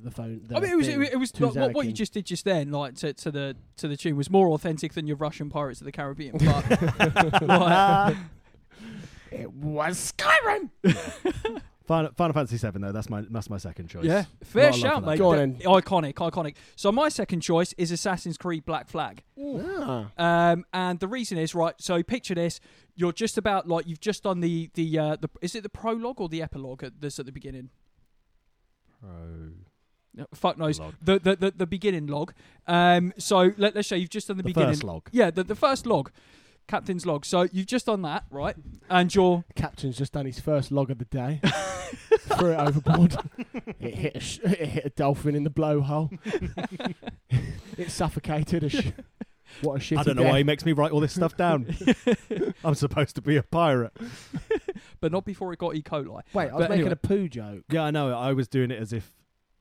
the 0.02 0.10
phone. 0.10 0.40
The 0.46 0.56
I 0.56 0.60
mean, 0.60 0.70
it 0.72 0.76
was 0.76 0.86
thing 0.86 1.02
it 1.02 1.16
was 1.16 1.32
to 1.32 1.46
like, 1.46 1.54
what, 1.56 1.74
what 1.74 1.86
you 1.86 1.92
just 1.92 2.12
did 2.12 2.26
just 2.26 2.44
then, 2.44 2.70
like 2.70 2.94
to, 2.96 3.12
to 3.12 3.30
the 3.30 3.56
to 3.78 3.88
the 3.88 3.96
tune, 3.96 4.16
was 4.16 4.30
more 4.30 4.48
authentic 4.50 4.94
than 4.94 5.06
your 5.06 5.16
Russian 5.16 5.50
Pirates 5.50 5.80
of 5.80 5.84
the 5.84 5.92
Caribbean. 5.92 6.36
But 6.38 7.42
like, 7.42 8.16
It 9.30 9.52
was 9.52 10.12
Skyrim. 10.12 10.70
Final, 11.86 12.12
Final 12.16 12.34
Fantasy 12.34 12.56
Seven 12.56 12.82
though. 12.82 12.92
That's 12.92 13.10
my 13.10 13.24
that's 13.30 13.50
my 13.50 13.58
second 13.58 13.88
choice. 13.88 14.04
Yeah, 14.04 14.24
fair 14.44 14.66
Lot 14.70 14.74
of 14.74 14.80
love 14.80 14.80
shout, 14.80 14.94
for 14.94 15.00
that 15.00 15.06
mate. 15.10 15.18
Go 15.18 15.32
on 15.34 15.56
The- 15.56 15.64
Iconic, 15.64 16.14
iconic. 16.14 16.54
So 16.76 16.92
my 16.92 17.08
second 17.08 17.40
choice 17.40 17.72
is 17.78 17.90
Assassin's 17.90 18.36
Creed 18.38 18.64
Black 18.64 18.88
Flag. 18.88 19.24
Ah. 19.36 20.06
Um, 20.16 20.64
and 20.72 21.00
the 21.00 21.08
reason 21.08 21.36
is 21.36 21.52
right. 21.52 21.74
So 21.80 22.00
picture 22.04 22.36
this: 22.36 22.60
you're 22.94 23.12
just 23.12 23.36
about 23.36 23.66
like 23.66 23.88
you've 23.88 23.98
just 24.00 24.22
done 24.22 24.38
the 24.38 24.70
the 24.74 24.98
uh, 25.00 25.16
the 25.20 25.28
is 25.42 25.56
it 25.56 25.64
the 25.64 25.68
prologue 25.68 26.20
or 26.20 26.28
the 26.28 26.42
epilogue 26.42 26.84
at 26.84 27.00
this 27.00 27.18
at 27.18 27.26
the 27.26 27.32
beginning? 27.32 27.70
Pro 29.00 29.10
No, 29.10 29.50
fuck 30.34 30.58
knows. 30.58 30.78
log. 30.80 30.94
The, 31.02 31.18
the 31.18 31.36
the 31.36 31.50
the 31.52 31.66
beginning 31.66 32.06
log. 32.06 32.32
Um, 32.66 33.12
so 33.18 33.52
let, 33.56 33.74
let's 33.74 33.88
say 33.88 33.98
you've 33.98 34.10
just 34.10 34.28
done 34.28 34.36
the, 34.36 34.42
The 34.42 34.48
beginning. 34.48 34.70
first 34.70 34.84
log. 34.84 35.08
Yeah, 35.12 35.30
the 35.30 35.44
the 35.44 35.54
first 35.54 35.86
log, 35.86 36.10
captain's 36.68 37.06
log. 37.06 37.24
So 37.24 37.48
you've 37.52 37.66
just 37.66 37.86
done 37.86 38.02
that, 38.02 38.24
right? 38.30 38.56
And 38.88 39.14
you're 39.14 39.44
Captain's 39.54 39.96
just 39.98 40.12
done 40.12 40.26
his 40.26 40.40
first 40.40 40.70
log 40.72 40.90
of 40.90 40.98
the 40.98 41.04
day. 41.06 41.40
Threw 42.38 42.52
it 42.52 42.56
overboard. 42.60 43.16
it 43.80 43.94
hit 43.94 44.16
a 44.16 44.20
sh- 44.20 44.38
it 44.44 44.68
hit 44.68 44.84
a 44.86 44.90
dolphin 44.90 45.34
in 45.34 45.44
the 45.44 45.50
blowhole. 45.50 46.16
it 47.78 47.90
suffocated. 47.90 48.64
A 48.64 48.68
sh- 48.68 48.92
what 49.62 49.74
a 49.78 49.80
shit! 49.80 49.98
I 49.98 50.04
don't 50.04 50.14
know 50.16 50.22
death. 50.22 50.32
why 50.32 50.38
he 50.38 50.44
makes 50.44 50.64
me 50.64 50.72
write 50.72 50.92
all 50.92 51.00
this 51.00 51.12
stuff 51.12 51.36
down. 51.36 51.74
I'm 52.64 52.74
supposed 52.76 53.16
to 53.16 53.22
be 53.22 53.36
a 53.36 53.42
pirate. 53.42 53.92
but 55.00 55.10
not 55.10 55.24
before 55.24 55.52
it 55.52 55.58
got 55.58 55.74
E. 55.74 55.82
coli. 55.82 56.20
Wait, 56.32 56.50
I 56.50 56.54
was 56.54 56.62
But 56.64 56.70
making 56.70 56.86
anyway. 56.86 56.92
a 56.92 56.96
poo 56.96 57.28
joke. 57.28 57.64
Yeah, 57.68 57.82
I 57.82 57.90
know. 57.90 58.16
I 58.16 58.32
was 58.32 58.46
doing 58.46 58.70
it 58.70 58.80
as 58.80 58.92
if 58.92 59.10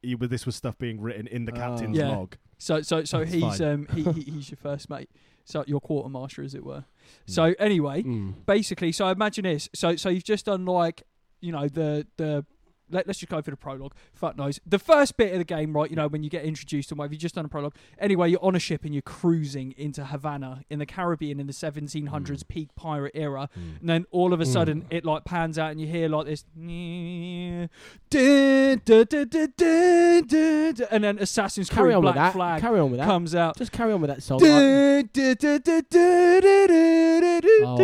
he, 0.02 0.16
well, 0.16 0.30
this 0.30 0.46
was 0.46 0.56
stuff 0.56 0.78
being 0.78 1.00
written 1.02 1.28
in 1.28 1.46
the 1.46 1.52
Oh. 1.54 1.56
captain's 1.56 1.98
Yeah. 1.98 2.10
log. 2.10 2.36
So 2.58 2.82
so 2.82 3.04
so 3.06 3.20
That's 3.20 3.32
he's 3.32 3.42
fine. 3.60 3.62
um 3.62 3.88
he, 3.94 4.04
he 4.04 4.22
he's 4.32 4.50
your 4.52 4.58
first 4.58 4.90
mate. 4.90 5.10
So 5.46 5.64
your 5.66 5.80
quartermaster, 5.82 6.44
as 6.44 6.54
it 6.54 6.64
were. 6.64 6.86
So 7.26 7.56
anyway, 7.58 8.04
Mm. 8.04 8.46
basically, 8.46 8.92
so 8.92 9.08
imagine 9.10 9.44
this. 9.46 9.68
So 9.74 9.96
so 9.96 10.10
you've 10.10 10.24
just 10.24 10.46
done 10.46 10.66
like 10.66 11.04
you 11.42 11.52
know 11.52 11.68
the 11.68 12.06
the. 12.18 12.46
Let, 12.92 13.08
let's 13.08 13.20
just 13.20 13.30
go 13.30 13.42
for 13.42 13.52
the 13.52 13.58
prologue. 13.58 13.94
Fuck 14.14 14.38
knows. 14.38 14.60
The 14.66 14.80
first 14.80 15.18
bit 15.18 15.32
of 15.34 15.38
the 15.40 15.44
game, 15.46 15.74
right? 15.74 15.90
You 15.90 15.96
know, 15.96 16.08
when 16.08 16.24
you 16.24 16.30
get 16.30 16.44
introduced 16.44 16.92
and 16.92 16.98
whatever, 17.00 17.14
you've 17.14 17.22
just 17.22 17.36
done 17.36 17.46
a 17.46 17.50
prologue. 17.50 17.74
Anyway, 18.00 18.30
you're 18.32 18.44
on 18.44 18.56
a 18.56 18.60
ship 18.60 18.84
and 18.86 18.94
you're 18.94 19.02
cruising 19.02 19.74
into 19.78 20.06
Havana 20.06 20.64
in 20.70 20.80
the 20.80 20.86
Caribbean 20.86 21.40
in 21.40 21.48
the 21.48 21.54
1700s 21.54 22.44
Mm. 22.44 22.48
peak 22.48 22.70
pirate 22.76 23.12
era. 23.16 23.50
Mm. 23.58 23.80
And 23.82 23.90
then 23.90 24.06
all 24.12 24.34
of 24.34 24.42
a 24.42 24.46
Mm. 24.46 24.54
sudden, 24.54 24.86
it 24.90 25.06
like 25.06 25.26
pans 25.26 25.58
out 25.60 25.72
and 25.72 25.80
you 25.82 25.88
hear 25.88 26.10
like 26.10 26.26
this. 26.26 26.44
And 30.92 31.04
then 31.04 31.20
Assassin's 31.20 31.70
Carry 31.70 31.88
Creed 31.88 31.96
on 31.96 32.02
Black 32.02 32.16
with 32.16 32.24
that. 32.24 32.34
Flag 32.34 32.62
Carry 32.62 32.80
on 32.80 32.92
with 32.92 33.00
that. 33.00 33.06
comes 33.06 33.36
out. 33.36 33.58
Just 33.58 33.72
carry 33.72 33.92
on 33.94 34.02
with 34.02 34.10
that 34.10 34.24
song. 34.24 34.40
Oh, 34.44 35.04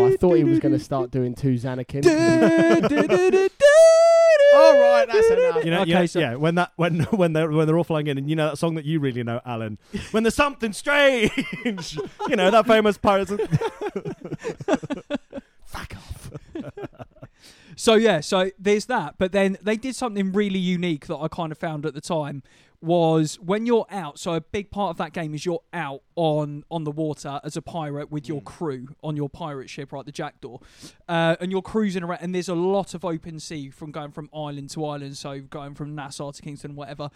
I 0.07 0.17
thought 0.17 0.33
he 0.33 0.43
was 0.43 0.59
going 0.59 0.73
to 0.73 0.79
start 0.79 1.11
doing 1.11 1.35
two 1.35 1.53
Xanakin. 1.55 2.03
All 4.55 4.79
right, 4.79 5.05
that's 5.07 5.29
enough. 5.29 5.65
You 5.65 5.71
know, 5.71 5.81
Okay, 5.81 5.91
yeah, 5.91 6.05
so- 6.05 6.19
yeah. 6.19 6.35
When 6.35 6.55
that 6.55 6.71
when 6.75 6.99
when 7.11 7.33
they're 7.33 7.51
when 7.51 7.67
they're 7.67 7.77
all 7.77 7.83
flying 7.83 8.07
in, 8.07 8.17
and 8.17 8.29
you 8.29 8.35
know 8.35 8.49
that 8.49 8.57
song 8.57 8.75
that 8.75 8.85
you 8.85 8.99
really 8.99 9.23
know, 9.23 9.41
Alan. 9.45 9.77
When 10.11 10.23
there's 10.23 10.35
something 10.35 10.73
strange, 10.73 11.31
you 12.27 12.35
know 12.35 12.49
that 12.51 12.65
famous 12.67 12.97
pirates. 12.97 13.31
Fuck 15.65 15.95
off. 15.95 16.31
So 17.75 17.95
yeah, 17.95 18.21
so 18.21 18.51
there's 18.57 18.85
that. 18.85 19.15
But 19.17 19.31
then 19.33 19.57
they 19.61 19.75
did 19.75 19.95
something 19.95 20.31
really 20.31 20.59
unique 20.59 21.07
that 21.07 21.17
I 21.17 21.27
kind 21.27 21.51
of 21.51 21.57
found 21.57 21.85
at 21.85 21.93
the 21.93 22.01
time 22.01 22.41
was 22.81 23.39
when 23.39 23.65
you're 23.65 23.85
out. 23.89 24.19
So 24.19 24.33
a 24.33 24.41
big 24.41 24.71
part 24.71 24.91
of 24.91 24.97
that 24.97 25.13
game 25.13 25.33
is 25.33 25.45
you're 25.45 25.63
out 25.73 26.01
on 26.15 26.63
on 26.69 26.83
the 26.83 26.91
water 26.91 27.39
as 27.43 27.57
a 27.57 27.61
pirate 27.61 28.11
with 28.11 28.27
your 28.27 28.41
crew 28.41 28.89
on 29.03 29.15
your 29.15 29.29
pirate 29.29 29.69
ship, 29.69 29.91
right, 29.91 30.05
the 30.05 30.11
Jackdaw, 30.11 30.57
uh, 31.07 31.35
and 31.39 31.51
you're 31.51 31.61
cruising 31.61 32.03
around. 32.03 32.19
And 32.21 32.33
there's 32.33 32.49
a 32.49 32.55
lot 32.55 32.93
of 32.93 33.03
open 33.05 33.39
sea 33.39 33.69
from 33.69 33.91
going 33.91 34.11
from 34.11 34.29
island 34.33 34.69
to 34.71 34.85
island. 34.85 35.17
So 35.17 35.41
going 35.41 35.75
from 35.75 35.95
Nassau 35.95 36.31
to 36.31 36.41
Kingston, 36.41 36.75
whatever. 36.75 37.09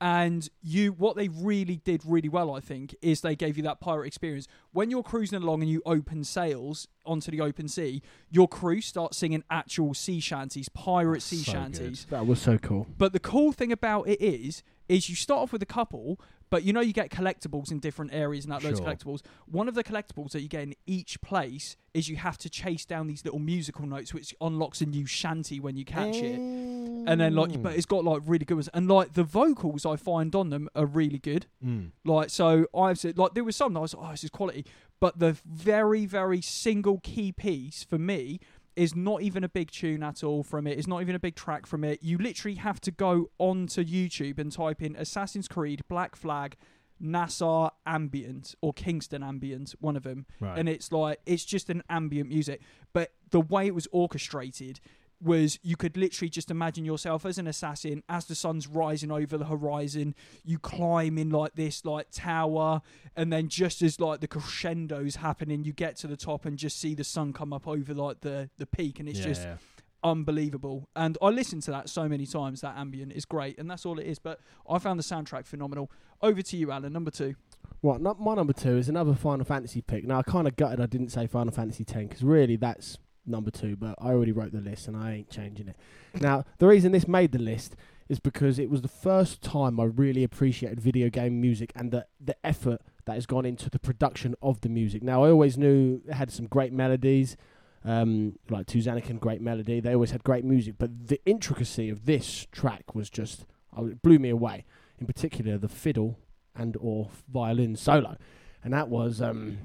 And 0.00 0.48
you, 0.62 0.92
what 0.92 1.16
they 1.16 1.28
really 1.28 1.76
did 1.76 2.02
really 2.04 2.28
well, 2.28 2.54
I 2.54 2.60
think, 2.60 2.94
is 3.02 3.20
they 3.20 3.34
gave 3.34 3.56
you 3.56 3.62
that 3.64 3.80
pirate 3.80 4.06
experience. 4.06 4.46
When 4.72 4.90
you're 4.90 5.02
cruising 5.02 5.42
along 5.42 5.62
and 5.62 5.70
you 5.70 5.82
open 5.84 6.24
sails 6.24 6.86
onto 7.04 7.30
the 7.30 7.40
open 7.40 7.68
sea, 7.68 8.02
your 8.30 8.46
crew 8.46 8.80
start 8.80 9.14
singing 9.14 9.42
actual 9.50 9.94
sea 9.94 10.20
shanties, 10.20 10.68
pirate 10.68 11.22
sea 11.22 11.38
So 11.38 11.52
shanties. 11.52 12.06
That 12.10 12.26
was 12.26 12.40
so 12.40 12.58
cool. 12.58 12.86
But 12.96 13.12
the 13.12 13.20
cool 13.20 13.52
thing 13.52 13.72
about 13.72 14.08
it 14.08 14.20
is, 14.20 14.62
is 14.88 15.10
you 15.10 15.16
start 15.16 15.40
off 15.40 15.52
with 15.52 15.62
a 15.62 15.66
couple, 15.66 16.20
but 16.50 16.62
you 16.62 16.72
know 16.72 16.80
you 16.80 16.92
get 16.92 17.10
collectibles 17.10 17.70
in 17.70 17.78
different 17.78 18.12
areas 18.14 18.44
and 18.44 18.52
that 18.52 18.62
those 18.62 18.80
collectibles. 18.80 19.22
One 19.46 19.68
of 19.68 19.74
the 19.74 19.84
collectibles 19.84 20.30
that 20.30 20.40
you 20.40 20.48
get 20.48 20.62
in 20.62 20.74
each 20.86 21.20
place 21.20 21.76
is 21.92 22.08
you 22.08 22.16
have 22.16 22.38
to 22.38 22.48
chase 22.48 22.84
down 22.84 23.06
these 23.06 23.24
little 23.24 23.40
musical 23.40 23.86
notes, 23.86 24.14
which 24.14 24.34
unlocks 24.40 24.80
a 24.80 24.86
new 24.86 25.06
shanty 25.06 25.60
when 25.60 25.76
you 25.76 25.84
catch 25.84 26.16
it. 26.16 26.38
Eh. 26.38 26.67
And 27.08 27.20
then 27.20 27.34
like, 27.34 27.62
but 27.62 27.74
it's 27.76 27.86
got 27.86 28.04
like 28.04 28.22
really 28.26 28.44
good 28.44 28.54
ones, 28.54 28.68
and 28.74 28.88
like 28.88 29.14
the 29.14 29.24
vocals 29.24 29.84
I 29.86 29.96
find 29.96 30.34
on 30.34 30.50
them 30.50 30.68
are 30.74 30.86
really 30.86 31.18
good. 31.18 31.46
Mm. 31.64 31.90
Like 32.04 32.30
so, 32.30 32.66
I've 32.74 32.98
said 32.98 33.18
like 33.18 33.34
there 33.34 33.44
was 33.44 33.56
some 33.56 33.72
that 33.74 33.78
I 33.80 33.82
was 33.82 33.94
like, 33.94 34.06
oh, 34.06 34.10
this 34.12 34.24
is 34.24 34.30
quality, 34.30 34.66
but 35.00 35.18
the 35.18 35.36
very 35.46 36.06
very 36.06 36.40
single 36.40 37.00
key 37.00 37.32
piece 37.32 37.82
for 37.84 37.98
me 37.98 38.40
is 38.76 38.94
not 38.94 39.22
even 39.22 39.42
a 39.42 39.48
big 39.48 39.70
tune 39.72 40.04
at 40.04 40.22
all 40.22 40.44
from 40.44 40.66
it. 40.68 40.78
It's 40.78 40.86
not 40.86 41.00
even 41.00 41.16
a 41.16 41.18
big 41.18 41.34
track 41.34 41.66
from 41.66 41.82
it. 41.82 42.00
You 42.00 42.16
literally 42.16 42.56
have 42.58 42.80
to 42.82 42.92
go 42.92 43.28
onto 43.38 43.82
YouTube 43.84 44.38
and 44.38 44.52
type 44.52 44.80
in 44.82 44.94
Assassin's 44.94 45.48
Creed 45.48 45.82
Black 45.88 46.14
Flag. 46.14 46.56
Nassau 47.00 47.70
ambient 47.86 48.56
or 48.60 48.72
Kingston 48.72 49.22
ambient, 49.22 49.74
one 49.78 49.96
of 49.96 50.02
them, 50.02 50.26
Right. 50.40 50.58
and 50.58 50.68
it's 50.68 50.90
like 50.90 51.20
it's 51.26 51.44
just 51.44 51.70
an 51.70 51.82
ambient 51.88 52.28
music. 52.28 52.60
But 52.92 53.12
the 53.30 53.40
way 53.40 53.66
it 53.68 53.74
was 53.74 53.86
orchestrated 53.92 54.80
was 55.20 55.58
you 55.62 55.76
could 55.76 55.96
literally 55.96 56.28
just 56.28 56.50
imagine 56.50 56.84
yourself 56.84 57.26
as 57.26 57.38
an 57.38 57.46
assassin 57.46 58.02
as 58.08 58.26
the 58.26 58.34
sun's 58.34 58.66
rising 58.66 59.10
over 59.10 59.36
the 59.36 59.46
horizon 59.46 60.14
you 60.44 60.58
climb 60.58 61.18
in 61.18 61.30
like 61.30 61.54
this 61.54 61.84
like 61.84 62.06
tower 62.12 62.80
and 63.16 63.32
then 63.32 63.48
just 63.48 63.82
as 63.82 63.98
like 63.98 64.20
the 64.20 64.28
crescendo's 64.28 65.16
happening 65.16 65.64
you 65.64 65.72
get 65.72 65.96
to 65.96 66.06
the 66.06 66.16
top 66.16 66.44
and 66.44 66.56
just 66.56 66.80
see 66.80 66.94
the 66.94 67.04
sun 67.04 67.32
come 67.32 67.52
up 67.52 67.66
over 67.66 67.92
like 67.92 68.20
the 68.20 68.48
the 68.58 68.66
peak 68.66 69.00
and 69.00 69.08
it's 69.08 69.18
yeah, 69.18 69.26
just 69.26 69.42
yeah. 69.42 69.56
unbelievable 70.04 70.88
and 70.94 71.18
i 71.20 71.28
listened 71.28 71.62
to 71.62 71.70
that 71.70 71.88
so 71.88 72.08
many 72.08 72.24
times 72.24 72.60
that 72.60 72.76
ambient 72.76 73.12
is 73.12 73.24
great 73.24 73.58
and 73.58 73.68
that's 73.68 73.84
all 73.84 73.98
it 73.98 74.06
is 74.06 74.18
but 74.18 74.38
i 74.70 74.78
found 74.78 74.98
the 74.98 75.04
soundtrack 75.04 75.46
phenomenal 75.46 75.90
over 76.22 76.42
to 76.42 76.56
you 76.56 76.70
alan 76.70 76.92
number 76.92 77.10
two 77.10 77.34
Right, 77.80 78.00
not 78.00 78.20
my 78.20 78.34
number 78.34 78.52
two 78.52 78.76
is 78.76 78.88
another 78.88 79.14
Final 79.14 79.44
Fantasy 79.44 79.82
pick. 79.82 80.04
Now 80.04 80.18
I 80.18 80.22
kind 80.22 80.48
of 80.48 80.56
gutted 80.56 80.80
I 80.80 80.86
didn't 80.86 81.10
say 81.10 81.28
Final 81.28 81.52
Fantasy 81.52 81.84
ten 81.84 82.08
because 82.08 82.24
really 82.24 82.56
that's 82.56 82.98
number 83.28 83.50
two, 83.50 83.76
but 83.76 83.94
I 84.00 84.08
already 84.08 84.32
wrote 84.32 84.52
the 84.52 84.60
list 84.60 84.88
and 84.88 84.96
I 84.96 85.12
ain't 85.12 85.30
changing 85.30 85.68
it. 85.68 85.76
now 86.20 86.44
the 86.58 86.66
reason 86.66 86.92
this 86.92 87.08
made 87.08 87.32
the 87.32 87.38
list 87.38 87.76
is 88.08 88.20
because 88.20 88.58
it 88.58 88.70
was 88.70 88.82
the 88.82 88.88
first 88.88 89.42
time 89.42 89.78
I 89.78 89.84
really 89.84 90.24
appreciated 90.24 90.80
video 90.80 91.10
game 91.10 91.40
music 91.40 91.72
and 91.76 91.90
the 91.90 92.06
the 92.20 92.36
effort 92.44 92.80
that 93.04 93.14
has 93.14 93.26
gone 93.26 93.44
into 93.44 93.70
the 93.70 93.78
production 93.78 94.34
of 94.42 94.60
the 94.60 94.68
music. 94.68 95.02
Now 95.02 95.24
I 95.24 95.30
always 95.30 95.56
knew 95.56 96.02
it 96.06 96.14
had 96.14 96.30
some 96.30 96.46
great 96.46 96.72
melodies. 96.72 97.36
Um, 97.84 98.34
like 98.50 98.66
Tuzanican, 98.66 99.20
great 99.20 99.40
melody. 99.40 99.78
They 99.78 99.94
always 99.94 100.10
had 100.10 100.24
great 100.24 100.44
music, 100.44 100.74
but 100.78 101.08
the 101.08 101.20
intricacy 101.24 101.88
of 101.88 102.06
this 102.06 102.46
track 102.50 102.94
was 102.94 103.08
just 103.08 103.46
it 103.78 104.02
blew 104.02 104.18
me 104.18 104.30
away. 104.30 104.64
In 104.98 105.06
particular, 105.06 105.58
the 105.58 105.68
fiddle 105.68 106.18
and 106.56 106.76
or 106.80 107.08
violin 107.32 107.76
solo, 107.76 108.16
and 108.64 108.72
that 108.72 108.88
was 108.88 109.22
um, 109.22 109.58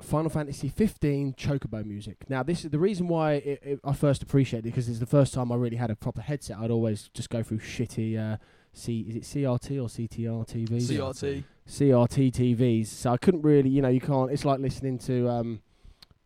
Final 0.00 0.28
Fantasy 0.30 0.68
15 0.68 1.34
Chocobo 1.34 1.84
music. 1.84 2.28
Now, 2.28 2.42
this 2.42 2.64
is 2.64 2.70
the 2.70 2.78
reason 2.78 3.06
why 3.06 3.34
it, 3.34 3.60
it, 3.62 3.80
I 3.84 3.92
first 3.92 4.22
appreciated 4.22 4.66
it 4.66 4.70
because 4.70 4.88
it's 4.88 4.98
the 4.98 5.06
first 5.06 5.32
time 5.32 5.52
I 5.52 5.54
really 5.56 5.76
had 5.76 5.90
a 5.90 5.96
proper 5.96 6.20
headset. 6.20 6.58
I'd 6.58 6.70
always 6.70 7.08
just 7.14 7.30
go 7.30 7.42
through 7.42 7.58
shitty. 7.60 8.18
Uh, 8.18 8.36
C 8.72 9.00
is 9.08 9.14
it 9.16 9.22
CRT 9.22 9.80
or 9.80 9.86
CTR 9.88 10.44
TVs? 10.48 10.88
crt 10.90 11.44
CRT 11.68 12.32
TVs. 12.32 12.86
So 12.88 13.12
I 13.12 13.16
couldn't 13.16 13.42
really, 13.42 13.70
you 13.70 13.80
know, 13.82 13.88
you 13.88 14.00
can't. 14.00 14.32
It's 14.32 14.44
like 14.44 14.58
listening 14.58 14.98
to 15.00 15.28
um, 15.28 15.62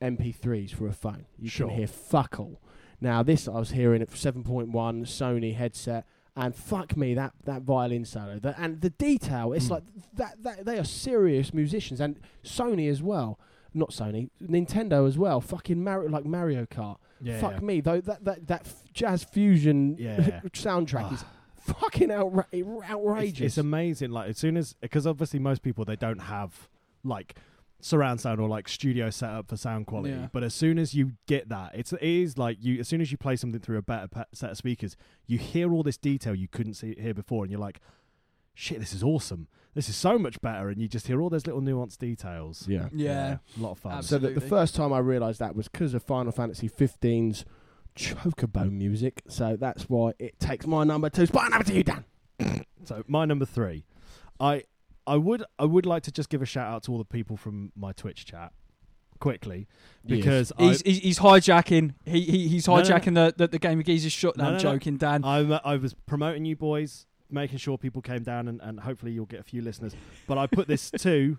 MP3s 0.00 0.74
for 0.74 0.86
a 0.88 0.92
phone. 0.94 1.26
You 1.38 1.50
Sure. 1.50 1.68
can 1.68 1.76
hear 1.76 1.86
fuck 1.86 2.40
all. 2.40 2.60
Now 3.02 3.22
this 3.22 3.46
I 3.48 3.52
was 3.58 3.72
hearing 3.72 4.00
it 4.00 4.10
7.1 4.10 4.72
Sony 4.72 5.54
headset, 5.54 6.06
and 6.34 6.54
fuck 6.56 6.96
me 6.96 7.12
that 7.14 7.34
that 7.44 7.62
violin 7.62 8.06
solo, 8.06 8.38
the, 8.38 8.58
and 8.60 8.80
the 8.80 8.90
detail. 8.90 9.52
It's 9.52 9.66
Mm. 9.66 9.70
like 9.70 9.82
that, 10.14 10.42
that. 10.42 10.64
They 10.64 10.78
are 10.78 10.84
serious 10.84 11.52
musicians, 11.52 12.00
and 12.00 12.18
Sony 12.42 12.90
as 12.90 13.02
well. 13.02 13.38
Not 13.74 13.90
Sony, 13.90 14.30
Nintendo 14.42 15.06
as 15.06 15.18
well. 15.18 15.40
Fucking 15.40 15.82
Mario, 15.82 16.08
like 16.10 16.24
Mario 16.24 16.64
Kart. 16.66 16.96
Yeah, 17.20 17.40
fuck 17.40 17.52
yeah. 17.54 17.60
me 17.60 17.80
though. 17.80 18.00
That 18.00 18.24
that 18.24 18.46
that 18.46 18.62
f- 18.66 18.82
jazz 18.92 19.24
fusion 19.24 19.96
Yeah. 19.98 20.40
soundtrack 20.52 21.12
is 21.12 21.24
fucking 21.60 22.08
outra- 22.08 22.46
It's- 22.52 22.90
outrageous. 22.90 23.46
It's, 23.46 23.58
amazing. 23.58 24.10
Like 24.10 24.30
as 24.30 24.38
soon 24.38 24.56
as 24.56 24.74
because 24.80 25.06
obviously 25.06 25.38
most 25.38 25.62
people 25.62 25.84
they 25.84 25.96
don't 25.96 26.20
have 26.20 26.68
like 27.04 27.36
surround 27.80 28.20
sound 28.20 28.40
or 28.40 28.48
like 28.48 28.68
studio 28.68 29.10
setup 29.10 29.48
for 29.48 29.56
sound 29.56 29.86
quality. 29.86 30.14
Yeah. 30.14 30.28
But 30.32 30.42
as 30.42 30.54
soon 30.54 30.78
as 30.78 30.94
you 30.94 31.12
get 31.26 31.48
that, 31.50 31.72
it's 31.74 31.92
it 31.92 32.02
is 32.02 32.38
like 32.38 32.56
you 32.60 32.80
as 32.80 32.88
soon 32.88 33.00
as 33.00 33.12
you 33.12 33.18
play 33.18 33.36
something 33.36 33.60
through 33.60 33.78
a 33.78 33.82
better 33.82 34.08
set 34.32 34.50
of 34.50 34.56
speakers, 34.56 34.96
you 35.26 35.38
hear 35.38 35.72
all 35.72 35.82
this 35.82 35.96
detail 35.96 36.34
you 36.34 36.48
couldn't 36.48 36.74
see 36.74 36.94
hear 36.98 37.14
before, 37.14 37.44
and 37.44 37.50
you're 37.52 37.60
like, 37.60 37.80
shit, 38.54 38.80
this 38.80 38.92
is 38.92 39.02
awesome. 39.02 39.48
This 39.78 39.88
is 39.88 39.94
so 39.94 40.18
much 40.18 40.40
better, 40.40 40.70
and 40.70 40.80
you 40.82 40.88
just 40.88 41.06
hear 41.06 41.22
all 41.22 41.30
those 41.30 41.46
little 41.46 41.60
nuanced 41.62 41.98
details. 41.98 42.66
yeah. 42.66 42.88
Yeah. 42.92 43.36
a 43.56 43.60
lot 43.60 43.70
of 43.70 43.78
fun. 43.78 43.92
Abs- 43.98 44.08
So 44.08 44.18
that 44.18 44.34
the 44.34 44.40
first 44.40 44.74
time 44.74 44.92
I 44.92 44.98
realised 44.98 45.38
that 45.38 45.54
was 45.54 45.68
because 45.68 45.94
of 45.94 46.02
Final 46.02 46.32
Fantasy 46.32 46.68
15's 46.68 47.44
chocobo 47.96 48.70
music. 48.72 49.22
So 49.28 49.56
that's 49.56 49.88
why 49.88 50.14
it 50.18 50.38
takes 50.40 50.66
my 50.66 50.82
number 50.82 51.08
two 51.10 51.26
spot. 51.26 51.50
Number 51.50 51.64
two, 51.64 51.84
Dan. 51.84 52.04
So 52.84 53.04
my 53.06 53.24
number 53.24 53.44
three, 53.44 53.84
I 54.40 54.64
I 55.06 55.16
would 55.16 55.44
I 55.60 55.64
would 55.64 55.84
like 55.86 56.02
to 56.04 56.10
just 56.12 56.28
give 56.30 56.42
a 56.42 56.46
shout 56.46 56.66
out 56.72 56.82
to 56.84 56.92
all 56.92 56.98
the 56.98 57.04
people 57.04 57.36
from 57.36 57.70
my 57.76 57.92
Twitch 57.92 58.24
chat 58.24 58.52
quickly 59.20 59.68
because 60.06 60.52
I, 60.58 60.62
He's, 60.64 60.82
he's 60.82 60.98
he's 61.00 61.18
hijacking. 61.18 61.94
He, 62.04 62.22
he 62.22 62.48
he's 62.48 62.66
No, 62.66 62.76
no, 62.76 62.82
no. 62.82 62.88
hijacking 62.88 63.14
the, 63.14 63.34
the 63.36 63.46
the 63.48 63.58
Gamer 63.58 63.82
Geezers 63.82 64.12
shot. 64.12 64.36
No, 64.38 64.44
No, 64.44 64.50
I'm 64.50 64.56
no, 64.56 64.62
no. 64.62 64.72
joking, 64.74 64.96
Dan. 64.96 65.24
I'm, 65.24 65.52
uh, 65.52 65.60
I 65.64 65.76
was 65.76 65.92
promoting 66.06 66.44
you 66.46 66.56
boys, 66.56 67.06
making 67.30 67.58
sure 67.58 67.76
people 67.78 68.02
came 68.02 68.22
down, 68.22 68.48
and, 68.48 68.60
and 68.62 68.80
hopefully 68.80 69.12
you'll 69.12 69.26
get 69.26 69.40
a 69.40 69.44
few 69.44 69.62
listeners. 69.62 69.94
But 70.26 70.38
I 70.38 70.46
put 70.46 70.68
this 70.68 70.90
too. 70.90 71.38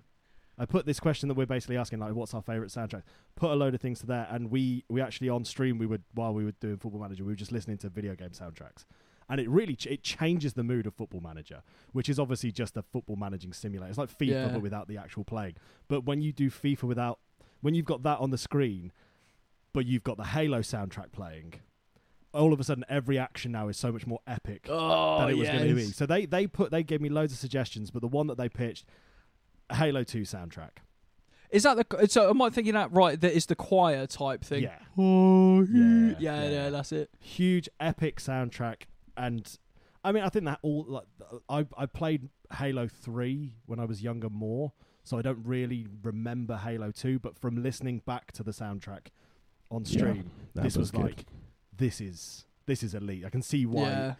I 0.57 0.65
put 0.65 0.85
this 0.85 0.99
question 0.99 1.29
that 1.29 1.35
we're 1.35 1.45
basically 1.45 1.77
asking, 1.77 1.99
like, 1.99 2.13
what's 2.13 2.33
our 2.33 2.41
favorite 2.41 2.69
soundtrack? 2.69 3.03
Put 3.37 3.51
a 3.51 3.55
load 3.55 3.73
of 3.75 3.79
things 3.81 3.99
to 4.01 4.05
there, 4.05 4.27
and 4.29 4.51
we 4.51 4.83
we 4.89 5.01
actually 5.01 5.29
on 5.29 5.45
stream 5.45 5.77
we 5.77 5.85
would 5.85 6.03
while 6.13 6.33
we 6.33 6.43
were 6.43 6.51
doing 6.59 6.77
Football 6.77 7.01
Manager, 7.01 7.23
we 7.23 7.31
were 7.31 7.35
just 7.37 7.51
listening 7.51 7.77
to 7.77 7.89
video 7.89 8.13
game 8.13 8.31
soundtracks, 8.31 8.83
and 9.29 9.39
it 9.39 9.49
really 9.49 9.75
ch- 9.75 9.87
it 9.87 10.03
changes 10.03 10.53
the 10.53 10.63
mood 10.63 10.85
of 10.85 10.93
Football 10.95 11.21
Manager, 11.21 11.61
which 11.93 12.09
is 12.09 12.19
obviously 12.19 12.51
just 12.51 12.75
a 12.75 12.81
football 12.81 13.15
managing 13.15 13.53
simulator. 13.53 13.89
It's 13.89 13.97
like 13.97 14.09
FIFA 14.17 14.27
Yeah. 14.29 14.47
but 14.49 14.61
without 14.61 14.87
the 14.89 14.97
actual 14.97 15.23
playing. 15.23 15.55
But 15.87 16.03
when 16.03 16.21
you 16.21 16.33
do 16.33 16.49
FIFA 16.51 16.83
without, 16.83 17.19
when 17.61 17.73
you've 17.73 17.85
got 17.85 18.03
that 18.03 18.19
on 18.19 18.31
the 18.31 18.37
screen, 18.37 18.91
but 19.71 19.85
you've 19.85 20.03
got 20.03 20.17
the 20.17 20.25
Halo 20.25 20.59
soundtrack 20.59 21.13
playing, 21.13 21.53
all 22.33 22.53
of 22.53 22.59
a 22.59 22.63
sudden 22.63 22.85
every 22.89 23.17
action 23.17 23.51
now 23.51 23.67
is 23.69 23.77
so 23.77 23.91
much 23.91 24.05
more 24.05 24.19
epic 24.27 24.65
oh, 24.69 25.19
than 25.19 25.29
it 25.29 25.37
was 25.37 25.47
yes. 25.47 25.57
going 25.57 25.69
to 25.69 25.75
be. 25.75 25.83
So 25.85 26.05
they 26.05 26.25
they 26.25 26.47
put 26.47 26.71
they 26.71 26.83
gave 26.83 27.01
me 27.01 27.09
loads 27.09 27.33
of 27.33 27.39
suggestions, 27.39 27.91
but 27.91 28.01
the 28.01 28.07
one 28.07 28.27
that 28.27 28.37
they 28.37 28.49
pitched, 28.49 28.85
Halo 29.71 30.03
Two 30.03 30.21
soundtrack. 30.21 30.71
Is 31.51 31.63
that 31.63 31.77
the? 31.89 32.07
So 32.07 32.29
am 32.29 32.41
I 32.41 32.49
thinking 32.51 32.73
that 32.73 32.91
right? 32.91 33.19
That 33.19 33.33
is 33.35 33.47
the 33.47 33.55
choir 33.55 34.05
type 34.05 34.43
thing. 34.43 34.63
Yeah, 34.63 34.77
Oh, 34.97 35.61
Yeah, 35.61 35.67
yeah, 35.71 36.13
yeah, 36.19 36.43
yeah, 36.43 36.49
yeah. 36.49 36.69
that's 36.69 36.91
it. 36.91 37.09
huge 37.19 37.67
epic 37.79 38.19
soundtrack, 38.19 38.83
and 39.17 39.57
I 40.03 40.11
mean 40.11 40.23
I 40.23 40.29
think 40.29 40.45
that 40.45 40.59
all 40.61 40.85
like 40.87 41.05
I 41.49 41.65
I 41.75 41.85
played 41.87 42.29
Halo 42.53 42.87
Three 42.87 43.55
when 43.65 43.79
I 43.79 43.85
was 43.85 44.03
younger 44.03 44.29
more, 44.29 44.73
so 45.03 45.17
I 45.17 45.23
don't 45.23 45.43
really 45.43 45.87
remember 46.03 46.57
Halo 46.57 46.91
Two, 46.91 47.17
but 47.17 47.35
from 47.35 47.63
listening 47.63 48.03
back 48.05 48.31
to 48.33 48.43
the 48.43 48.51
soundtrack 48.51 49.07
on 49.71 49.85
stream, 49.85 50.29
That 50.53 50.63
this 50.65 50.77
was 50.77 50.91
good. 50.91 51.01
like 51.01 51.25
this 51.79 51.99
is 51.99 52.45
this 52.65 52.83
is 52.83 52.93
elite. 52.93 53.25
I 53.25 53.29
can 53.29 53.41
see 53.41 53.65
why 53.65 53.89
Yeah, 53.89 54.13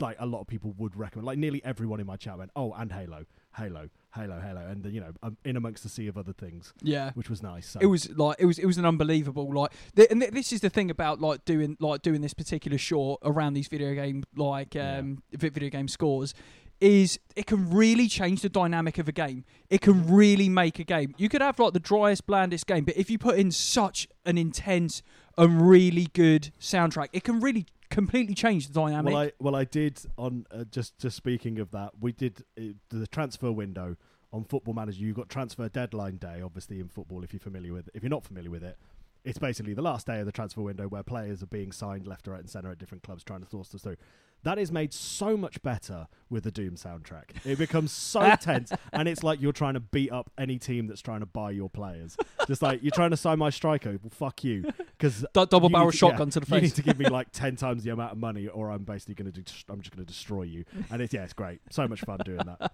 like 0.00 0.16
a 0.18 0.26
lot 0.26 0.40
of 0.40 0.46
people 0.46 0.74
would 0.78 0.96
recommend. 0.96 1.26
Like 1.26 1.38
nearly 1.38 1.62
everyone 1.64 2.00
in 2.00 2.06
my 2.06 2.16
chat 2.16 2.38
went, 2.38 2.50
"Oh, 2.56 2.72
and 2.72 2.90
Halo, 2.90 3.24
Halo, 3.56 3.88
Halo, 4.14 4.40
Halo," 4.40 4.66
and 4.66 4.84
you 4.86 5.00
know, 5.00 5.12
um, 5.22 5.36
in 5.44 5.56
amongst 5.56 5.82
the 5.82 5.88
sea 5.88 6.06
of 6.08 6.16
other 6.16 6.32
things, 6.32 6.72
yeah. 6.82 7.12
which 7.12 7.28
was 7.28 7.42
nice. 7.42 7.68
So. 7.68 7.80
It 7.80 7.86
was 7.86 8.10
like 8.10 8.36
it 8.38 8.46
was 8.46 8.58
it 8.58 8.66
was 8.66 8.78
an 8.78 8.84
unbelievable 8.84 9.52
like 9.52 9.72
th- 9.94 10.08
and 10.10 10.20
th- 10.20 10.32
this 10.32 10.52
is 10.52 10.60
the 10.60 10.70
thing 10.70 10.90
about 10.90 11.20
like 11.20 11.44
doing 11.44 11.76
like 11.80 12.02
doing 12.02 12.20
this 12.20 12.34
particular 12.34 12.78
short 12.78 13.20
around 13.24 13.54
these 13.54 13.68
video 13.68 13.94
game 13.94 14.24
like 14.36 14.74
um 14.76 15.22
vi- 15.32 15.50
video 15.50 15.70
game 15.70 15.88
scores 15.88 16.34
is 16.80 17.20
it 17.36 17.46
can 17.46 17.70
really 17.70 18.08
change 18.08 18.42
the 18.42 18.48
dynamic 18.48 18.98
of 18.98 19.06
a 19.06 19.12
game. 19.12 19.44
It 19.70 19.80
can 19.80 20.12
really 20.12 20.48
make 20.48 20.80
a 20.80 20.84
game. 20.84 21.14
You 21.16 21.28
could 21.28 21.40
have 21.40 21.58
like 21.60 21.74
the 21.74 21.80
driest, 21.80 22.26
blandest 22.26 22.66
game, 22.66 22.84
but 22.84 22.96
if 22.96 23.08
you 23.08 23.18
put 23.18 23.38
in 23.38 23.52
such 23.52 24.08
an 24.26 24.36
intense 24.36 25.00
and 25.38 25.68
really 25.68 26.08
good 26.12 26.52
soundtrack, 26.60 27.08
it 27.12 27.24
can 27.24 27.40
really 27.40 27.66
completely 27.90 28.34
change 28.34 28.68
the 28.68 28.72
dynamic. 28.72 29.12
well, 29.12 29.22
I 29.22 29.32
well 29.38 29.56
I 29.56 29.64
did 29.64 30.00
on 30.16 30.46
uh, 30.50 30.64
just 30.64 30.98
just 30.98 31.16
speaking 31.16 31.58
of 31.58 31.70
that, 31.72 31.92
we 32.00 32.12
did 32.12 32.44
uh, 32.58 32.62
the 32.88 33.06
transfer 33.06 33.52
window 33.52 33.96
on 34.32 34.44
Football 34.44 34.74
Manager. 34.74 35.00
You've 35.00 35.16
got 35.16 35.28
transfer 35.28 35.68
deadline 35.68 36.16
day, 36.16 36.40
obviously 36.42 36.80
in 36.80 36.88
football. 36.88 37.22
If 37.22 37.32
you're 37.32 37.40
familiar 37.40 37.72
with, 37.72 37.88
it. 37.88 37.92
if 37.94 38.02
you're 38.02 38.10
not 38.10 38.24
familiar 38.24 38.50
with 38.50 38.64
it. 38.64 38.76
It's 39.24 39.38
basically 39.38 39.72
the 39.72 39.82
last 39.82 40.08
day 40.08 40.18
of 40.18 40.26
the 40.26 40.32
transfer 40.32 40.62
window 40.62 40.88
where 40.88 41.04
players 41.04 41.44
are 41.44 41.46
being 41.46 41.70
signed 41.70 42.08
left, 42.08 42.26
right, 42.26 42.40
and 42.40 42.50
centre 42.50 42.72
at 42.72 42.78
different 42.78 43.04
clubs 43.04 43.22
trying 43.22 43.40
to 43.40 43.48
source 43.48 43.68
this 43.68 43.82
through. 43.82 43.96
That 44.44 44.58
is 44.58 44.72
made 44.72 44.92
so 44.92 45.36
much 45.36 45.62
better 45.62 46.08
with 46.28 46.44
the 46.44 46.50
Doom 46.50 46.74
soundtrack. 46.76 47.24
It 47.44 47.58
becomes 47.58 47.92
so 47.92 48.34
tense, 48.40 48.72
and 48.92 49.06
it's 49.08 49.22
like 49.22 49.40
you're 49.40 49.52
trying 49.52 49.74
to 49.74 49.80
beat 49.80 50.10
up 50.10 50.30
any 50.38 50.58
team 50.58 50.86
that's 50.86 51.00
trying 51.02 51.20
to 51.20 51.26
buy 51.26 51.50
your 51.50 51.68
players. 51.70 52.16
Just 52.48 52.62
like 52.62 52.82
you're 52.82 52.90
trying 52.90 53.10
to 53.10 53.16
sign 53.16 53.38
my 53.38 53.50
striker, 53.50 53.90
well, 54.02 54.10
fuck 54.10 54.42
you, 54.42 54.64
because 54.98 55.24
double 55.34 55.62
you 55.64 55.68
barrel 55.70 55.86
need 55.86 55.92
to- 55.92 55.96
shotgun 55.96 56.28
yeah, 56.28 56.32
to 56.32 56.40
the 56.40 56.46
face. 56.46 56.56
You 56.56 56.60
need 56.68 56.74
to 56.74 56.82
give 56.82 56.98
me 56.98 57.08
like 57.10 57.28
ten 57.32 57.54
times 57.56 57.84
the 57.84 57.90
amount 57.90 58.12
of 58.12 58.18
money, 58.18 58.48
or 58.48 58.70
I'm 58.70 58.82
basically 58.84 59.14
going 59.14 59.30
to. 59.32 59.40
Do, 59.40 59.52
I'm 59.68 59.80
just 59.80 59.94
going 59.94 60.04
to 60.04 60.10
destroy 60.10 60.42
you. 60.42 60.64
And 60.90 61.00
it's 61.02 61.12
yeah, 61.14 61.24
it's 61.24 61.32
great. 61.34 61.60
So 61.70 61.86
much 61.86 62.00
fun 62.00 62.18
doing 62.24 62.40
that. 62.46 62.72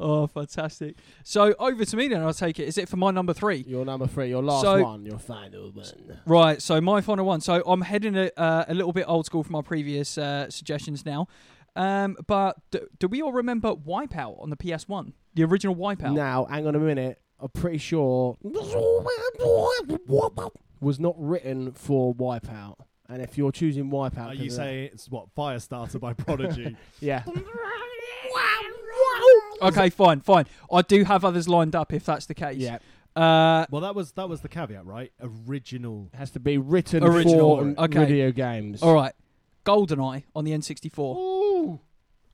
oh, 0.00 0.26
fantastic! 0.26 0.96
So 1.24 1.54
over 1.58 1.84
to 1.84 1.96
me 1.96 2.08
then. 2.08 2.22
I'll 2.22 2.32
take 2.32 2.58
it. 2.58 2.68
Is 2.68 2.78
it 2.78 2.88
for 2.88 2.96
my 2.96 3.10
number 3.10 3.32
three? 3.32 3.64
Your 3.66 3.84
number 3.84 4.06
three, 4.06 4.28
your 4.28 4.42
last 4.42 4.62
So- 4.62 4.82
one, 4.82 5.04
your 5.04 5.18
final 5.18 5.70
one. 5.72 5.84
Right, 6.26 6.62
so 6.62 6.80
my 6.80 7.00
final 7.00 7.26
one. 7.26 7.40
So 7.40 7.62
I'm 7.66 7.80
heading 7.82 8.16
a, 8.16 8.30
uh, 8.36 8.64
a 8.68 8.74
little 8.74 8.92
bit 8.92 9.04
old 9.08 9.26
school 9.26 9.42
from 9.42 9.52
my 9.52 9.62
previous 9.62 10.16
uh, 10.16 10.48
suggestions 10.66 11.04
now. 11.04 11.26
Um, 11.74 12.16
but 12.26 12.56
do, 12.70 12.86
do 13.00 13.08
we 13.08 13.20
all 13.22 13.32
remember 13.32 13.74
Wipeout 13.74 14.40
on 14.40 14.50
the 14.50 14.56
PS1? 14.56 15.12
The 15.34 15.42
original 15.44 15.74
Wipeout? 15.74 16.14
Now, 16.14 16.44
hang 16.44 16.66
on 16.66 16.74
a 16.74 16.78
minute. 16.78 17.20
I'm 17.40 17.48
pretty 17.48 17.78
sure 17.78 18.36
was 20.80 21.00
not 21.00 21.14
written 21.18 21.72
for 21.72 22.14
Wipeout. 22.14 22.76
And 23.08 23.20
if 23.20 23.36
you're 23.36 23.50
choosing 23.52 23.90
Wipeout, 23.90 24.18
Are 24.18 24.28
'cause 24.34 24.38
you 24.38 24.50
say 24.50 24.86
that- 24.86 24.92
it's 24.94 25.08
what 25.10 25.34
Firestarter 25.34 25.98
by 25.98 26.12
Prodigy? 26.12 26.76
yeah? 27.00 27.24
Okay, 29.60 29.90
fine, 29.90 30.20
fine. 30.20 30.46
I 30.72 30.82
do 30.82 31.04
have 31.04 31.24
others 31.24 31.48
lined 31.48 31.74
up 31.74 31.92
if 31.92 32.04
that's 32.04 32.26
the 32.26 32.34
case. 32.34 32.56
Yeah, 32.58 32.78
Uh, 33.14 33.66
well, 33.70 33.82
that 33.82 33.94
was 33.94 34.12
that 34.12 34.28
was 34.28 34.40
the 34.40 34.48
caveat, 34.48 34.84
right? 34.86 35.12
Original. 35.20 36.10
it 36.12 36.16
has 36.16 36.30
to 36.32 36.40
be 36.40 36.58
written 36.58 37.04
Original, 37.04 37.58
for 37.74 37.80
okay. 37.84 37.98
video 37.98 38.32
games. 38.32 38.82
all 38.82 38.94
right. 38.94 39.12
GoldenEye 39.64 40.24
on 40.34 40.44
the 40.44 40.52
N64. 40.52 41.78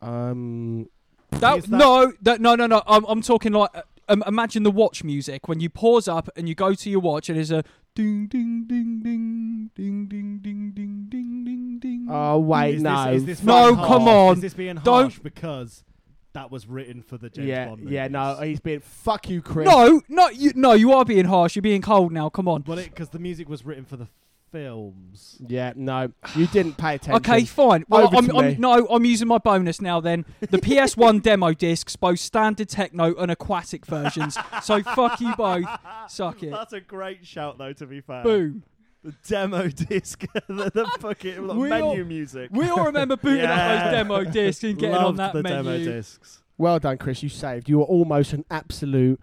Um, 0.00 0.88
That, 1.30 1.58
Is 1.58 1.64
that- 1.66 1.76
no, 1.76 2.12
that, 2.22 2.40
no, 2.40 2.54
no, 2.54 2.66
no. 2.66 2.82
I'm, 2.86 3.04
I'm 3.06 3.22
talking 3.22 3.52
like 3.52 3.70
uh, 3.74 3.82
um, 4.08 4.22
imagine 4.26 4.62
the 4.62 4.70
watch 4.70 5.04
music 5.04 5.46
when 5.48 5.60
you 5.60 5.68
pause 5.68 6.08
up 6.08 6.28
and 6.36 6.48
you 6.48 6.54
go 6.54 6.72
to 6.74 6.90
your 6.90 7.00
watch 7.00 7.28
and 7.28 7.36
there's 7.36 7.50
a 7.50 7.62
ding 7.94 8.26
ding 8.26 8.64
ding 8.66 9.00
ding 9.02 9.70
ding 9.74 10.06
ding 10.08 10.38
ding 10.42 10.72
ding 10.74 11.06
ding 11.10 11.44
ding 11.44 11.78
ding. 11.78 12.06
oh 12.10 12.38
wait, 12.38 12.76
Is 12.76 12.82
no, 12.82 13.04
This, 13.12 13.16
is 13.20 13.26
this 13.26 13.42
No, 13.42 13.74
being 13.74 13.86
come 13.86 14.08
on. 14.08 14.36
Is 14.36 14.40
this 14.40 14.54
being 14.54 14.76
Don't- 14.76 15.02
harsh 15.10 15.18
because 15.18 15.84
that 16.32 16.50
was 16.50 16.66
written 16.66 17.02
for 17.02 17.18
the 17.18 17.28
James 17.28 17.48
yeah, 17.48 17.66
Bond? 17.68 17.90
yeah, 17.90 18.08
no, 18.08 18.36
movies? 18.40 18.60
he's 18.64 18.82
fuck 18.84 19.28
you, 19.28 19.42
Chris. 19.42 19.66
no, 19.68 20.00
no, 20.08 20.28
you, 20.30 20.52
no, 20.54 20.72
you 20.72 20.92
are 20.92 21.04
being 21.04 21.24
harsh. 21.26 21.56
You're 21.56 21.62
being 21.62 21.82
cold 21.82 22.12
now. 22.12 22.28
Come 22.30 22.48
on. 22.48 22.64
Well, 22.66 22.76
because 22.78 23.10
the 23.10 23.18
music 23.18 23.48
was 23.48 23.64
written 23.66 23.84
for 23.84 23.96
the 23.96 24.08
films. 24.50 25.36
Yeah, 25.46 25.72
no, 25.76 26.12
you 26.34 26.46
didn't 26.48 26.76
pay 26.76 26.94
attention. 26.96 27.14
Okay, 27.32 27.44
fine. 27.44 27.84
Well, 27.88 28.06
Over 28.06 28.16
I'm, 28.16 28.26
to 28.28 28.36
I'm, 28.36 28.46
me. 28.46 28.56
no, 28.58 28.86
I'm 28.88 29.04
using 29.04 29.28
my 29.28 29.38
bonus 29.38 29.80
now. 29.80 30.00
Then 30.00 30.24
the 30.40 30.46
PS1 30.58 31.22
demo 31.22 31.52
discs, 31.52 31.96
both 31.96 32.18
standard 32.20 32.68
techno 32.68 33.14
and 33.16 33.30
aquatic 33.30 33.86
versions. 33.86 34.36
so 34.62 34.82
fuck 34.94 35.20
you 35.20 35.34
both. 35.36 35.66
Suck 36.08 36.42
it. 36.42 36.50
That's 36.50 36.72
a 36.72 36.80
great 36.80 37.26
shout, 37.26 37.58
though. 37.58 37.72
To 37.72 37.86
be 37.86 38.00
fair, 38.00 38.22
Boom. 38.22 38.62
the 39.04 39.14
demo 39.26 39.68
disc, 39.68 40.24
the, 40.48 40.70
the 40.74 40.90
fucking 41.00 41.46
like, 41.46 41.56
We 41.56 41.70
all- 41.72 41.90
menu 41.90 42.04
music. 42.04 42.50
We 42.52 42.68
all 42.68 42.84
remember 42.86 43.16
booting 43.16 43.44
up 43.44 43.50
Yeah. 43.56 43.84
those 43.84 43.92
demo 43.92 44.24
discs 44.24 44.64
and 44.64 44.78
getting 44.78 44.94
on 44.96 45.04
Loved 45.16 45.18
that 45.18 45.32
the 45.34 45.42
menu. 45.42 45.56
demo 45.62 45.78
discs. 45.84 46.42
Well 46.56 46.78
done, 46.80 46.98
Chris. 46.98 47.22
You 47.22 47.28
saved. 47.28 47.68
You 47.68 47.78
were 47.78 47.84
almost 47.84 48.32
an 48.32 48.44
absolute, 48.50 49.20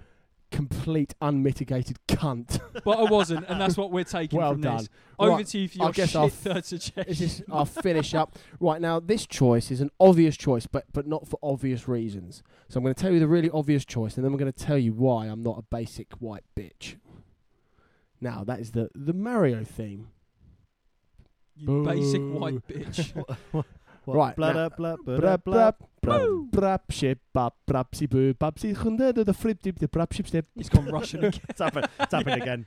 complete, 0.55 1.13
unmitigated 1.21 1.97
cunt. 2.07 2.59
But 2.85 2.97
I 2.99 3.03
wasn't, 3.03 3.45
and 3.49 3.59
that's 3.59 3.75
what 3.81 3.91
we're 3.91 4.03
taking 4.05 4.39
Well 4.39 4.53
from 4.53 4.61
done. 4.61 4.77
this. 4.77 4.89
Over 5.19 5.31
Right, 5.31 5.47
to 5.47 5.57
you 5.59 5.67
for 5.67 5.81
I 5.81 5.85
your 5.85 5.91
guess 5.93 6.09
shit 6.09 6.15
I'll 6.15 6.29
third 6.45 6.55
This 6.63 6.67
suggestion. 6.67 7.25
is 7.25 7.43
I'll 7.51 7.65
finish 7.65 8.13
up 8.13 8.37
right 8.59 8.79
now. 8.81 8.99
This 8.99 9.25
choice 9.25 9.69
is 9.71 9.81
an 9.81 9.89
obvious 9.99 10.37
choice, 10.37 10.65
but 10.67 10.85
but 10.93 11.05
not 11.07 11.27
for 11.27 11.37
obvious 11.43 11.87
reasons. 11.87 12.41
So 12.69 12.77
I'm 12.77 12.83
going 12.83 12.95
to 12.95 13.01
tell 13.01 13.11
you 13.11 13.19
the 13.19 13.27
really 13.27 13.49
obvious 13.49 13.83
choice, 13.85 14.15
and 14.15 14.23
then 14.25 14.31
I'm 14.31 14.37
going 14.37 14.51
to 14.51 14.57
tell 14.57 14.77
you 14.77 14.93
why 14.93 15.25
I'm 15.27 15.41
not 15.43 15.57
a 15.57 15.63
basic 15.63 16.13
white 16.13 16.43
bitch. 16.55 16.95
Now 18.21 18.43
that 18.45 18.59
is 18.59 18.71
the 18.71 18.89
the 18.95 19.13
Mario 19.13 19.63
theme. 19.63 20.07
You 21.57 21.83
basic 21.83 22.21
white 22.21 22.67
bitch. 22.67 23.13
Right, 24.13 24.35
Blah, 24.35 24.51
now- 24.51 24.69
blah, 24.69 24.95
blah, 25.03 25.17
Brap, 25.17 25.43
blah, 25.43 25.71
brap, 25.71 25.75
brap, 26.03 26.49
brap, 26.51 26.79
ship, 26.91 27.19
bap, 27.33 27.53
boo, 27.65 28.33
bap, 28.33 28.59
si, 28.59 28.73
hunde, 28.73 29.13
de, 29.13 29.23
de, 29.25 29.33
flip, 29.33 29.61
dip, 29.61 29.79
brap, 29.91 30.13
ship, 30.13 30.27
step. 30.27 30.45
He's 30.55 30.69
gone 30.69 30.85
Russian 30.85 31.25
again. 31.25 31.41
It's 31.49 31.59
happened. 31.61 31.87
It's 31.99 32.13
happened 32.13 32.41
again. 32.41 32.65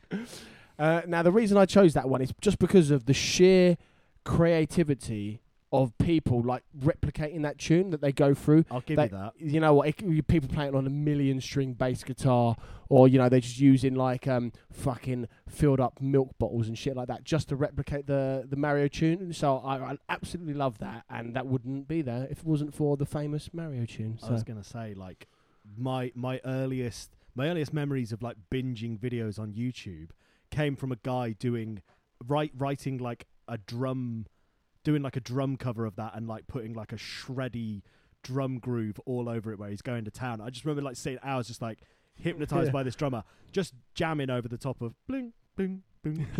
Uh, 0.78 1.02
now, 1.06 1.22
the 1.22 1.32
reason 1.32 1.56
I 1.56 1.66
chose 1.66 1.94
that 1.94 2.08
one 2.08 2.22
is 2.22 2.32
just 2.40 2.58
because 2.58 2.90
of 2.90 3.06
the 3.06 3.14
sheer 3.14 3.76
creativity 4.24 5.40
of 5.72 5.96
people 5.98 6.40
like 6.42 6.62
replicating 6.78 7.42
that 7.42 7.58
tune 7.58 7.90
that 7.90 8.00
they 8.00 8.12
go 8.12 8.32
through. 8.34 8.64
I'll 8.70 8.80
give 8.80 8.96
They- 8.96 9.04
you 9.04 9.08
that. 9.10 9.32
You 9.38 9.60
know 9.60 9.74
what? 9.74 9.88
It, 9.88 10.26
people 10.26 10.48
playing 10.48 10.74
on 10.74 10.86
a 10.86 10.90
million 10.90 11.40
string 11.40 11.74
bass 11.74 12.02
guitar, 12.04 12.56
or 12.88 13.06
you 13.08 13.18
know 13.18 13.28
they're 13.28 13.40
just 13.40 13.60
using 13.60 13.94
like 13.94 14.26
um 14.26 14.52
fucking 14.72 15.28
filled 15.48 15.80
up 15.80 16.00
milk 16.00 16.30
bottles 16.38 16.68
and 16.68 16.78
shit 16.78 16.96
like 16.96 17.08
that 17.08 17.24
just 17.24 17.48
to 17.50 17.56
replicate 17.56 18.06
the 18.06 18.46
the 18.48 18.56
Mario 18.56 18.88
tune. 18.88 19.32
So 19.32 19.58
I, 19.58 19.92
I 19.92 19.96
absolutely 20.08 20.54
love 20.54 20.78
that, 20.78 21.04
and 21.10 21.34
that 21.36 21.46
wouldn't 21.46 21.86
be 21.88 22.02
there 22.02 22.26
if 22.30 22.38
it 22.38 22.44
wasn't 22.46 22.74
for 22.74 22.96
the 22.96 23.06
famous 23.06 23.50
Mario 23.52 23.84
tune. 23.84 24.18
So. 24.20 24.28
I 24.28 24.32
was 24.32 24.44
gonna 24.44 24.64
say 24.64 24.94
like 24.94 25.28
my 25.76 26.12
my 26.14 26.40
earliest 26.44 27.10
my 27.34 27.48
earliest 27.48 27.72
memories 27.74 28.10
of 28.10 28.22
like 28.22 28.36
binging 28.50 28.98
videos 28.98 29.38
on 29.38 29.52
YouTube 29.52 30.10
came 30.50 30.76
from 30.76 30.92
a 30.92 30.96
guy 30.96 31.32
doing 31.32 31.82
write 32.26 32.52
writing 32.56 32.98
like 32.98 33.26
a 33.46 33.58
drum, 33.58 34.26
doing 34.84 35.02
like 35.02 35.16
a 35.16 35.20
drum 35.20 35.56
cover 35.56 35.84
of 35.86 35.96
that 35.96 36.12
and 36.14 36.26
like 36.28 36.46
putting 36.46 36.74
like 36.74 36.92
a 36.92 36.96
shreddy 36.96 37.82
drum 38.22 38.58
groove 38.58 38.98
all 39.06 39.28
over 39.28 39.52
it 39.52 39.58
where 39.58 39.70
he's 39.70 39.82
going 39.82 40.04
to 40.04 40.10
town. 40.10 40.40
I 40.40 40.50
just 40.50 40.64
remember 40.64 40.82
like 40.82 40.96
seeing 40.96 41.18
hours 41.22 41.46
just 41.48 41.62
like 41.62 41.80
hypnotized 42.14 42.66
Yeah. 42.66 42.72
by 42.72 42.82
this 42.82 42.94
drummer, 42.96 43.22
just 43.52 43.74
jamming 43.94 44.30
over 44.30 44.48
the 44.48 44.58
top 44.58 44.80
of 44.82 44.94
bling 45.06 45.32
bling 45.56 45.82
bling. 46.02 46.26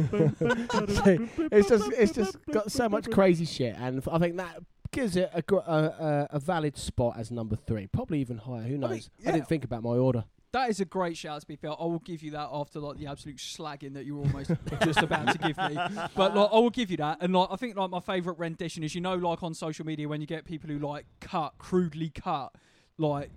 it's 1.53 1.69
just 1.69 1.93
it's 1.93 2.13
just 2.13 2.37
got 2.51 2.71
so 2.71 2.89
much 2.89 3.11
crazy 3.11 3.45
shit, 3.45 3.77
and 3.79 4.03
I 4.11 4.19
think 4.19 4.37
that 4.37 4.59
gives 4.91 5.17
it 5.17 5.31
a, 5.35 5.43
gr- 5.43 5.57
a, 5.57 5.61
a, 5.61 6.29
a 6.33 6.39
valid 6.41 6.77
spot 6.79 7.17
as 7.19 7.31
number 7.31 7.57
three, 7.57 7.87
probably 7.87 8.21
even 8.21 8.39
higher. 8.39 8.63
Who 8.63 8.79
knows? 8.79 8.91
I, 8.91 8.93
mean, 8.95 9.03
yeah. 9.19 9.33
didn't 9.33 9.49
think 9.49 9.65
about 9.65 9.83
my 9.83 9.91
order. 9.91 10.25
That 10.53 10.71
is 10.71 10.81
a 10.81 10.87
great 10.87 11.17
shout. 11.17 11.41
To 11.43 11.47
be 11.47 11.57
fair, 11.57 11.73
I 11.79 11.85
will 11.85 11.99
give 11.99 12.23
you 12.23 12.31
that 12.31 12.49
after 12.51 12.81
like 12.81 12.97
the 12.97 13.07
absolute 13.07 13.37
slagging 13.37 13.93
that 13.95 14.07
you 14.07 14.17
were 14.17 14.23
almost 14.23 14.51
just 14.83 15.03
about 15.03 15.31
to 15.33 15.39
give 15.39 15.59
me. 15.59 15.75
But 16.15 16.35
like, 16.35 16.51
I 16.51 16.59
will 16.59 16.71
give 16.71 16.91
you 16.91 16.97
that. 16.99 17.19
And 17.21 17.35
like, 17.35 17.49
I 17.51 17.57
think 17.57 17.77
like 17.77 17.91
my 17.91 18.01
favourite 18.01 18.39
rendition 18.39 18.83
is 18.83 18.95
you 18.95 19.01
know 19.03 19.15
like 19.15 19.43
on 19.43 19.53
social 19.53 19.85
media 19.85 20.09
when 20.09 20.21
you 20.21 20.27
get 20.27 20.47
people 20.47 20.71
who 20.71 20.79
like 20.79 21.05
cut 21.21 21.55
crudely 21.59 22.11
cut 22.11 22.55
like 22.97 23.31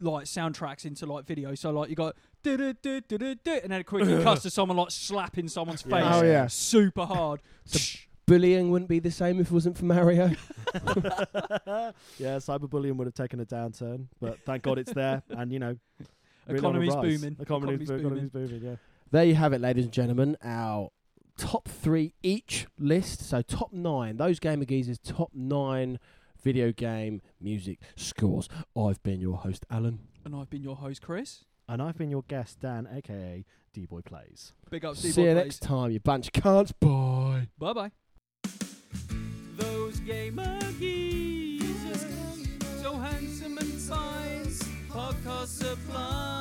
like 0.00 0.24
soundtracks 0.24 0.84
into 0.84 1.06
like 1.06 1.26
videos. 1.26 1.58
So 1.58 1.70
like 1.70 1.88
you 1.88 1.96
got 1.96 2.16
du 2.42 2.56
du 2.56 2.74
du 2.74 3.00
du 3.00 3.18
du 3.18 3.34
du, 3.36 3.52
and 3.62 3.72
then 3.72 3.80
it 3.80 3.84
quickly 3.84 4.22
cuts 4.22 4.42
to 4.42 4.50
someone 4.50 4.76
like 4.76 4.90
slapping 4.90 5.48
someone's 5.48 5.82
face 5.82 5.92
Yeah. 5.92 6.16
Oh 6.16 6.24
yeah, 6.24 6.46
super 6.46 7.04
hard. 7.04 7.40
bullying 8.26 8.70
wouldn't 8.70 8.88
be 8.88 8.98
the 8.98 9.10
same 9.10 9.40
if 9.40 9.48
it 9.48 9.52
wasn't 9.52 9.76
for 9.76 9.84
Mario. 9.84 10.28
yeah, 12.18 12.36
cyberbullying 12.38 12.96
would 12.96 13.06
have 13.06 13.14
taken 13.14 13.40
a 13.40 13.46
downturn, 13.46 14.06
but 14.20 14.38
thank 14.44 14.62
God 14.62 14.78
it's 14.78 14.92
there, 14.92 15.22
and 15.30 15.52
you 15.52 15.58
know, 15.58 15.76
Economy's 16.56 16.94
booming. 16.94 17.36
Economy's, 17.40 17.40
Economy's 17.40 17.88
booming. 17.88 18.06
economy's 18.06 18.30
booming. 18.30 18.62
Yeah. 18.64 18.76
There 19.10 19.24
you 19.24 19.34
have 19.34 19.52
it, 19.52 19.60
ladies 19.60 19.84
and 19.84 19.92
gentlemen. 19.92 20.36
Our 20.42 20.90
top 21.36 21.68
three 21.68 22.14
each 22.22 22.66
list. 22.78 23.28
So 23.28 23.42
top 23.42 23.72
nine. 23.72 24.16
Those 24.16 24.38
Gamer 24.38 24.64
Geezers 24.64 24.98
top 24.98 25.30
nine 25.34 25.98
video 26.42 26.72
game 26.72 27.20
music 27.40 27.80
scores. 27.96 28.48
I've 28.76 29.02
been 29.02 29.20
your 29.20 29.38
host, 29.38 29.66
Alan. 29.70 30.00
And 30.24 30.34
I've 30.34 30.50
been 30.50 30.62
your 30.62 30.76
host, 30.76 31.02
Chris. 31.02 31.44
And 31.68 31.80
I've 31.80 31.96
been 31.96 32.10
your 32.10 32.24
guest, 32.26 32.60
Dan, 32.60 32.88
aka 32.92 33.44
D 33.72 33.86
Boy 33.86 34.00
Plays. 34.00 34.52
Big 34.70 34.84
up, 34.84 34.96
See 34.96 35.22
you 35.22 35.34
next 35.34 35.60
time, 35.60 35.92
you 35.92 36.00
bunch 36.00 36.26
of 36.28 36.32
cunts. 36.32 36.72
Bye. 36.80 37.48
Bye 37.58 37.72
bye. 37.72 37.92
Those 39.56 40.00
gamer 40.00 40.58
so 42.82 42.96
handsome 42.96 43.58
and 43.58 43.72
fine, 43.74 44.46
podcast 44.88 45.46
supply. 45.46 46.39